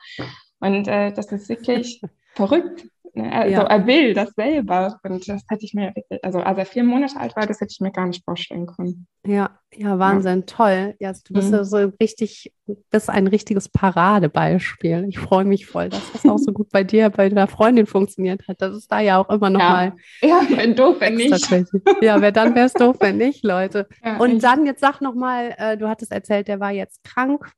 Und 0.60 0.88
äh, 0.88 1.14
das 1.14 1.32
ist 1.32 1.48
wirklich 1.48 2.02
verrückt. 2.36 2.88
Ne? 3.16 3.32
Also 3.32 3.52
Ja. 3.54 3.64
er 3.64 3.88
will 3.88 4.14
das 4.14 4.32
selber. 4.36 5.00
Und 5.04 5.28
das 5.28 5.44
hätte 5.50 5.66
ich 5.66 5.74
mir, 5.74 5.94
also 6.22 6.40
als 6.40 6.58
er 6.58 6.66
vier 6.66 6.84
Monate 6.84 7.18
alt 7.20 7.36
war, 7.36 7.46
das 7.46 7.60
hätte 7.62 7.72
ich 7.72 7.80
mir 7.82 7.92
gar 7.92 8.08
nicht 8.08 8.24
vorstellen 8.24 8.66
können. 8.68 9.08
Ja, 9.26 9.50
ja, 9.76 10.00
Wahnsinn, 10.00 10.46
toll. 10.46 10.96
Ja, 11.00 11.12
du 11.12 11.34
bist 11.34 11.50
Mhm. 11.50 11.56
ja 11.56 11.64
so 11.64 11.92
richtig, 12.02 12.54
bist 12.90 13.10
ein 13.10 13.28
richtiges 13.28 13.68
Paradebeispiel. 13.70 15.06
Ich 15.10 15.20
freue 15.20 15.46
mich 15.46 15.66
voll, 15.68 15.90
dass 15.90 16.12
das 16.14 16.26
auch 16.26 16.38
so 16.38 16.52
gut 16.52 16.70
bei 16.70 16.84
dir, 16.84 17.10
bei 17.10 17.30
deiner 17.30 17.48
Freundin 17.48 17.86
funktioniert 17.86 18.48
hat. 18.48 18.62
Das 18.62 18.76
ist 18.76 18.92
da 18.92 19.00
ja 19.00 19.18
auch 19.18 19.30
immer 19.30 19.50
noch 19.50 19.60
Ja, 19.60 19.70
mal 19.70 19.94
Ja, 20.22 20.42
wenn 20.50 20.76
doof, 20.76 20.98
wenn 21.00 21.16
nicht. 21.16 21.50
Ja, 22.02 22.22
wer 22.22 22.32
dann 22.32 22.56
wäre 22.56 22.66
es 22.68 22.74
doof, 22.74 22.98
wenn 23.00 23.18
nicht, 23.18 23.44
Leute. 23.44 23.88
Ja, 24.04 24.18
Und 24.18 24.44
dann, 24.44 24.66
jetzt 24.66 24.82
sag 24.82 25.02
noch 25.02 25.16
mal, 25.16 25.54
äh, 25.58 25.78
du 25.78 25.88
hattest 25.90 26.12
erzählt, 26.12 26.48
der 26.48 26.60
war 26.60 26.72
jetzt 26.72 27.04
krank 27.04 27.52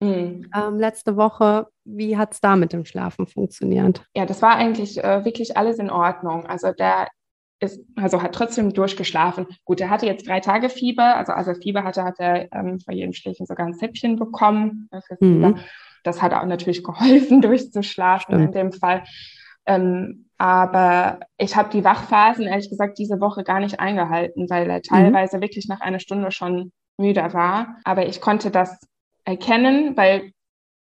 Mhm. 0.00 0.50
ähm, 0.54 0.78
letzte 0.78 1.16
Woche. 1.16 1.68
Wie 1.84 2.16
hat 2.16 2.34
es 2.34 2.40
da 2.40 2.56
mit 2.56 2.72
dem 2.72 2.84
Schlafen 2.84 3.26
funktioniert? 3.26 4.04
Ja, 4.14 4.26
das 4.26 4.42
war 4.42 4.56
eigentlich 4.56 5.02
äh, 5.02 5.24
wirklich 5.24 5.56
alles 5.56 5.78
in 5.78 5.90
Ordnung. 5.90 6.46
Also 6.46 6.72
der 6.72 7.08
ist, 7.60 7.80
also 7.96 8.22
hat 8.22 8.34
trotzdem 8.34 8.72
durchgeschlafen. 8.72 9.46
Gut, 9.64 9.80
er 9.80 9.88
hatte 9.88 10.06
jetzt 10.06 10.28
drei 10.28 10.40
Tage 10.40 10.68
Fieber. 10.68 11.16
Also 11.16 11.32
als 11.32 11.46
er 11.46 11.54
Fieber 11.56 11.84
hatte, 11.84 12.04
hat 12.04 12.16
er 12.18 12.52
ähm, 12.52 12.80
vor 12.80 12.92
jedem 12.92 13.14
Schläfchen 13.14 13.46
sogar 13.46 13.66
ein 13.66 13.74
Zäppchen 13.74 14.16
bekommen 14.16 14.88
äh, 14.92 15.00
für 15.00 15.16
Mhm. 15.24 15.58
Das 16.04 16.22
hat 16.22 16.32
auch 16.34 16.44
natürlich 16.44 16.84
geholfen, 16.84 17.40
durchzuschlafen 17.42 18.34
in 18.34 18.40
Stimmt. 18.40 18.54
dem 18.54 18.72
Fall. 18.72 19.02
Ähm, 19.64 20.26
aber 20.38 21.20
ich 21.38 21.56
habe 21.56 21.70
die 21.70 21.82
Wachphasen 21.82 22.46
ehrlich 22.46 22.68
gesagt 22.68 22.98
diese 22.98 23.20
Woche 23.20 23.42
gar 23.42 23.58
nicht 23.58 23.80
eingehalten, 23.80 24.48
weil 24.50 24.68
er 24.70 24.82
teilweise 24.82 25.40
wirklich 25.40 25.66
nach 25.66 25.80
einer 25.80 25.98
Stunde 25.98 26.30
schon 26.30 26.72
müde 26.98 27.32
war. 27.32 27.78
Aber 27.84 28.06
ich 28.06 28.20
konnte 28.20 28.50
das 28.50 28.78
erkennen, 29.26 29.96
weil 29.96 30.30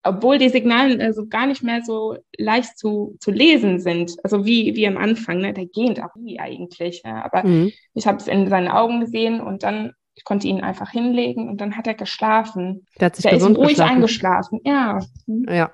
obwohl 0.03 0.37
die 0.37 0.49
Signale 0.49 1.03
also 1.03 1.27
gar 1.27 1.47
nicht 1.47 1.63
mehr 1.63 1.81
so 1.83 2.15
leicht 2.37 2.77
zu, 2.77 3.17
zu 3.19 3.29
lesen 3.31 3.79
sind, 3.79 4.13
also 4.23 4.45
wie, 4.45 4.73
wie 4.75 4.87
am 4.87 4.95
Anfang, 4.97 5.39
ne? 5.39 5.53
der 5.53 5.65
gähnt 5.65 6.01
auch 6.01 6.15
nie 6.15 6.39
eigentlich. 6.39 7.01
Ja? 7.03 7.25
Aber 7.25 7.45
Mhm. 7.45 7.71
ich 7.93 8.07
habe 8.07 8.17
es 8.17 8.27
in 8.27 8.47
seinen 8.47 8.69
Augen 8.69 9.01
gesehen 9.01 9.41
und 9.41 9.63
dann, 9.63 9.91
ich 10.15 10.23
konnte 10.23 10.47
ihn 10.47 10.61
einfach 10.61 10.91
hinlegen 10.91 11.49
und 11.49 11.59
dann 11.59 11.75
hat 11.75 11.87
er 11.87 11.93
geschlafen. 11.95 12.85
Der 12.99 13.07
hat 13.07 13.15
sich 13.17 13.23
Der 13.23 13.33
ist 13.33 13.39
gesund 13.39 13.57
ruhig 13.57 13.69
geschlafen. 13.69 13.95
eingeschlafen, 13.95 14.61
ja. 14.63 14.99
Ja. 15.49 15.71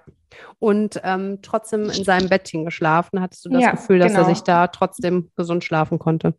Und 0.57 0.99
ähm, 1.03 1.39
trotzdem 1.43 1.83
in 1.83 2.03
seinem 2.03 2.27
Bettchen 2.27 2.65
geschlafen. 2.65 3.21
Hattest 3.21 3.45
du 3.45 3.49
das 3.49 3.61
Ja, 3.61 3.71
Gefühl, 3.71 3.99
dass 3.99 4.13
er 4.13 4.21
genau. 4.23 4.29
sich 4.33 4.41
da 4.41 4.67
trotzdem 4.67 5.29
gesund 5.35 5.63
schlafen 5.63 5.99
konnte? 5.99 6.33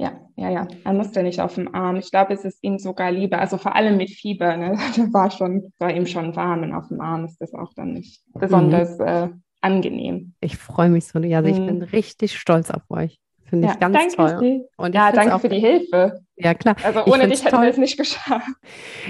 Ja, 0.00 0.12
ja, 0.36 0.48
ja. 0.48 0.68
Er 0.82 0.92
musste 0.94 1.22
nicht 1.22 1.40
auf 1.40 1.56
dem 1.56 1.74
Arm. 1.74 1.96
Ich 1.96 2.10
glaube, 2.10 2.32
es 2.32 2.46
ist 2.46 2.64
ihm 2.64 2.78
sogar 2.78 3.12
lieber, 3.12 3.38
also 3.38 3.58
vor 3.58 3.76
allem 3.76 3.98
mit 3.98 4.08
Fieber, 4.08 4.56
ne? 4.56 4.78
Da 4.96 5.12
war 5.12 5.30
schon, 5.30 5.74
war 5.78 5.94
ihm 5.94 6.06
schon 6.06 6.34
warm 6.34 6.62
und 6.62 6.72
auf 6.72 6.88
dem 6.88 7.02
Arm 7.02 7.26
ist 7.26 7.38
das 7.38 7.52
auch 7.52 7.74
dann 7.74 7.92
nicht 7.92 8.22
besonders 8.32 8.98
mhm. 8.98 9.06
äh, 9.06 9.28
angenehm. 9.60 10.32
Ich 10.40 10.56
freue 10.56 10.88
mich 10.88 11.04
so, 11.04 11.18
ja, 11.18 11.38
also 11.38 11.50
ich 11.50 11.58
mhm. 11.58 11.66
bin 11.66 11.82
richtig 11.82 12.38
stolz 12.38 12.70
auf 12.70 12.82
euch. 12.88 13.18
Finde 13.44 13.66
ja, 13.66 13.74
ich 13.74 13.80
ganz 13.80 14.16
danke 14.16 14.16
toll. 14.16 14.68
Und 14.78 14.94
ja, 14.94 15.12
danke 15.12 15.38
für 15.38 15.48
die 15.50 15.58
Hilfe. 15.58 16.20
Ja, 16.36 16.54
klar. 16.54 16.76
Also 16.82 17.04
ohne 17.04 17.28
dich 17.28 17.44
hätten 17.44 17.60
wir 17.60 17.68
es 17.68 17.76
nicht 17.76 17.98
geschafft. 17.98 18.46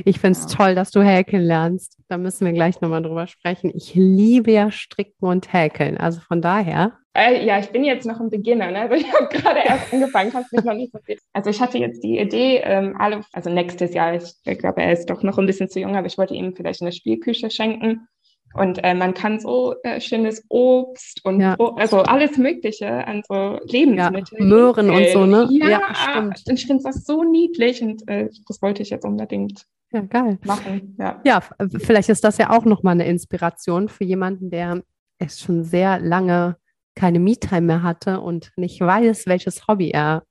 Ich 0.04 0.18
finde 0.18 0.38
es 0.38 0.50
ja. 0.50 0.56
toll, 0.56 0.74
dass 0.74 0.90
du 0.90 1.02
häkeln 1.02 1.44
lernst. 1.44 1.98
Da 2.08 2.18
müssen 2.18 2.46
wir 2.46 2.52
gleich 2.52 2.80
nochmal 2.80 3.02
drüber 3.02 3.28
sprechen. 3.28 3.70
Ich 3.74 3.94
liebe 3.94 4.50
ja 4.50 4.72
Stricken 4.72 5.26
und 5.26 5.52
Häkeln. 5.52 5.98
Also 5.98 6.20
von 6.20 6.42
daher. 6.42 6.94
Äh, 7.12 7.44
ja, 7.44 7.58
ich 7.58 7.70
bin 7.70 7.82
jetzt 7.82 8.06
noch 8.06 8.20
ein 8.20 8.30
Beginner. 8.30 8.70
Ne? 8.70 8.80
Also 8.80 8.94
ich 8.94 9.12
habe 9.12 9.28
gerade 9.28 9.60
erst 9.64 9.92
angefangen, 9.92 10.30
kannst 10.30 10.52
mich 10.52 10.64
noch 10.64 10.74
nicht 10.74 10.92
so 10.92 10.98
viel. 11.04 11.18
Also 11.32 11.50
ich 11.50 11.60
hatte 11.60 11.78
jetzt 11.78 12.04
die 12.04 12.18
Idee, 12.18 12.58
ähm, 12.58 12.96
alle, 12.98 13.22
also 13.32 13.50
nächstes 13.50 13.94
Jahr, 13.94 14.14
ich, 14.14 14.32
ich 14.44 14.58
glaube, 14.58 14.82
er 14.82 14.92
ist 14.92 15.10
doch 15.10 15.22
noch 15.22 15.38
ein 15.38 15.46
bisschen 15.46 15.68
zu 15.68 15.80
jung, 15.80 15.96
aber 15.96 16.06
ich 16.06 16.18
wollte 16.18 16.34
ihm 16.34 16.54
vielleicht 16.54 16.82
eine 16.82 16.92
Spielküche 16.92 17.50
schenken. 17.50 18.06
Und 18.54 18.82
äh, 18.82 18.94
man 18.94 19.14
kann 19.14 19.38
so 19.38 19.76
äh, 19.84 20.00
schönes 20.00 20.44
Obst 20.48 21.24
und 21.24 21.40
ja. 21.40 21.56
also 21.76 22.00
alles 22.00 22.36
Mögliche 22.36 22.88
an 22.88 23.22
so 23.28 23.60
Lebensmitteln. 23.64 24.42
Ja, 24.42 24.44
Möhren 24.44 24.90
und 24.90 25.08
so, 25.10 25.24
ne? 25.24 25.46
Ja, 25.52 25.68
ja 25.68 25.80
stimmt. 25.94 26.42
Und 26.48 26.58
ich 26.58 26.66
finde 26.66 26.82
das 26.82 27.04
so 27.04 27.22
niedlich 27.22 27.80
und 27.80 28.08
äh, 28.08 28.28
das 28.48 28.60
wollte 28.60 28.82
ich 28.82 28.90
jetzt 28.90 29.04
unbedingt 29.04 29.66
ja, 29.92 30.00
geil. 30.00 30.38
machen. 30.44 30.96
Ja. 30.98 31.20
ja, 31.24 31.40
vielleicht 31.78 32.08
ist 32.08 32.24
das 32.24 32.38
ja 32.38 32.50
auch 32.50 32.64
nochmal 32.64 32.94
eine 32.94 33.06
Inspiration 33.06 33.88
für 33.88 34.04
jemanden, 34.04 34.50
der 34.50 34.82
es 35.18 35.38
schon 35.38 35.62
sehr 35.62 36.00
lange 36.00 36.56
keine 37.00 37.18
Me-Time 37.18 37.62
mehr 37.62 37.82
hatte 37.82 38.20
und 38.20 38.52
nicht 38.56 38.78
weiß, 38.78 39.26
welches 39.26 39.66
Hobby 39.66 39.90
er 39.90 40.24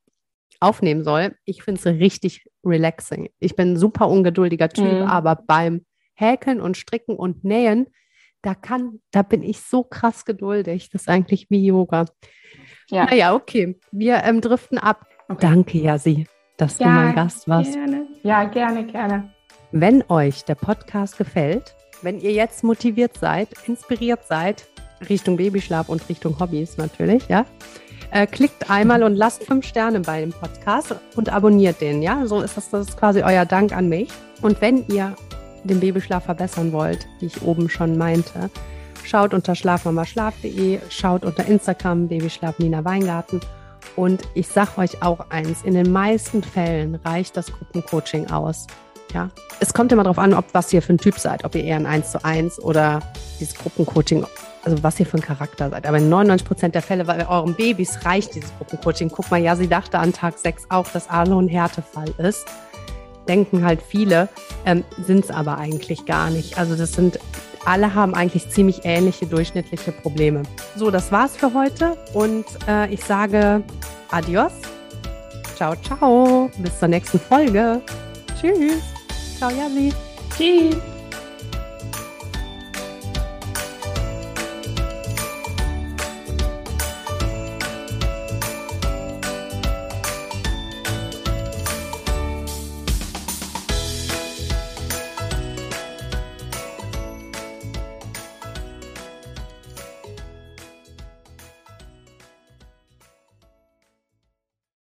aufnehmen 0.60 1.04
soll. 1.04 1.36
Ich 1.44 1.64
finde 1.64 1.80
es 1.80 1.86
richtig 2.00 2.46
relaxing. 2.64 3.30
Ich 3.40 3.56
bin 3.56 3.74
ein 3.74 3.78
super 3.78 4.08
ungeduldiger 4.08 4.70
Typ, 4.70 4.86
mhm. 4.86 5.08
aber 5.08 5.36
beim 5.36 5.84
Häkeln 6.14 6.62
und 6.62 6.78
Stricken 6.78 7.16
und 7.16 7.44
Nähen 7.44 7.88
da 8.42 8.56
kann, 8.56 9.00
da 9.12 9.22
bin 9.22 9.44
ich 9.44 9.60
so 9.62 9.84
krass 9.84 10.26
geduldig. 10.26 10.90
Das 10.92 11.02
ist 11.02 11.10
eigentlich 11.10 11.48
wie 11.50 11.66
Yoga. 11.66 12.06
Ja. 12.90 13.06
Naja, 13.06 13.34
okay. 13.34 13.80
Wir 13.92 14.24
ähm, 14.24 14.40
driften 14.40 14.78
ab. 14.78 15.06
Okay. 15.28 15.40
Danke, 15.42 15.78
Yasi, 15.80 16.28
dass 16.58 16.80
ja, 16.80 16.86
du 16.86 16.92
mein 16.92 17.16
Gast 17.16 17.48
warst. 17.48 17.74
Gerne. 17.74 18.08
Ja, 18.24 18.44
gerne, 18.46 18.86
gerne. 18.86 19.34
Wenn 19.72 20.04
euch 20.10 20.46
der 20.46 20.56
Podcast 20.56 21.18
gefällt, 21.18 21.76
wenn 22.02 22.20
ihr 22.20 22.32
jetzt 22.32 22.64
motiviert 22.64 23.18
seid, 23.18 23.50
inspiriert 23.68 24.24
seid, 24.26 24.68
Richtung 25.08 25.38
Babyschlaf 25.38 25.90
und 25.90 26.08
Richtung 26.10 26.40
Hobbys 26.40 26.78
natürlich, 26.78 27.28
ja, 27.28 27.46
äh, 28.12 28.26
klickt 28.28 28.70
einmal 28.70 29.04
und 29.04 29.16
lasst 29.16 29.44
fünf 29.44 29.66
Sterne 29.66 30.00
bei 30.00 30.22
dem 30.22 30.32
Podcast 30.32 30.96
und 31.16 31.30
abonniert 31.30 31.82
den, 31.82 32.02
ja. 32.02 32.26
So 32.26 32.42
ist 32.42 32.58
das, 32.58 32.70
das 32.70 32.90
ist 32.90 32.98
quasi 32.98 33.22
euer 33.22 33.46
Dank 33.46 33.76
an 33.76 33.90
mich. 33.90 34.10
Und 34.42 34.62
wenn 34.62 34.86
ihr 34.88 35.16
den 35.64 35.80
Babyschlaf 35.80 36.26
verbessern 36.26 36.72
wollt, 36.72 37.08
wie 37.20 37.28
ich 37.28 37.42
oben 37.42 37.70
schon 37.70 37.98
meinte, 37.98 38.50
schaut 39.04 39.34
unter 39.34 39.56
schlafmamaschlaf.de, 39.56 40.80
schaut 40.90 41.26
unter 41.26 41.46
Instagram 41.46 42.08
Babyschlaf 42.08 42.58
Nina 42.60 42.84
Weingarten. 42.84 43.42
Und 43.96 44.22
ich 44.34 44.48
sage 44.48 44.78
euch 44.78 45.02
auch 45.04 45.30
eins, 45.30 45.62
in 45.64 45.74
den 45.74 45.92
meisten 45.92 46.44
Fällen 46.44 46.96
reicht 46.96 47.36
das 47.36 47.52
Gruppencoaching 47.52 48.30
aus. 48.32 48.68
Ja, 49.14 49.30
es 49.60 49.74
kommt 49.74 49.92
immer 49.92 50.04
darauf 50.04 50.20
an, 50.20 50.34
ob 50.34 50.46
was 50.54 50.72
ihr 50.72 50.82
für 50.84 50.94
ein 50.94 51.00
Typ 51.00 51.18
seid, 51.18 51.44
ob 51.44 51.56
ihr 51.56 51.64
eher 51.64 51.78
ein 51.78 51.88
1 51.88 52.12
zu 52.12 52.24
1 52.24 52.60
oder 52.60 53.02
dieses 53.40 53.56
Gruppencoaching, 53.56 54.24
also 54.64 54.82
was 54.84 55.00
ihr 55.00 55.06
für 55.06 55.18
ein 55.18 55.22
Charakter 55.22 55.70
seid. 55.70 55.86
Aber 55.86 55.98
in 55.98 56.10
99 56.10 56.48
Prozent 56.48 56.76
der 56.76 56.82
Fälle 56.82 57.06
bei 57.06 57.28
euren 57.28 57.56
Babys 57.56 58.06
reicht 58.06 58.36
dieses 58.36 58.52
Gruppencoaching. 58.58 59.10
Guck 59.10 59.32
mal, 59.32 59.42
ja, 59.42 59.56
sie 59.56 59.68
dachte 59.68 60.00
an 60.00 60.14
Tag 60.14 60.38
6 60.38 60.66
auch, 60.70 60.88
dass 60.90 61.10
Arlo 61.10 61.40
ein 61.40 61.48
Härtefall 61.48 62.14
ist 62.18 62.46
denken 63.30 63.64
halt 63.64 63.82
viele, 63.82 64.28
ähm, 64.66 64.84
sind 65.06 65.24
es 65.24 65.32
aber 65.32 65.58
eigentlich 65.58 66.06
gar 66.06 66.30
nicht. 66.30 66.58
Also 66.58 66.76
das 66.76 66.94
sind, 66.94 67.20
alle 67.64 67.94
haben 67.94 68.14
eigentlich 68.16 68.50
ziemlich 68.50 68.82
ähnliche 68.84 69.28
durchschnittliche 69.28 69.94
Probleme. 69.94 70.44
So, 70.76 70.92
das 70.92 71.12
war's 71.12 71.38
für 71.38 71.54
heute 71.54 71.96
und 72.14 72.46
äh, 72.68 72.92
ich 72.92 73.04
sage 73.06 73.64
Adios. 74.12 74.52
Ciao, 75.56 75.76
ciao. 75.76 76.50
Bis 76.58 76.80
zur 76.80 76.88
nächsten 76.88 77.20
Folge. 77.20 77.82
Tschüss. 78.40 78.82
Ciao, 79.38 79.52
Yasi. 79.52 79.94
Tschüss. 80.36 80.89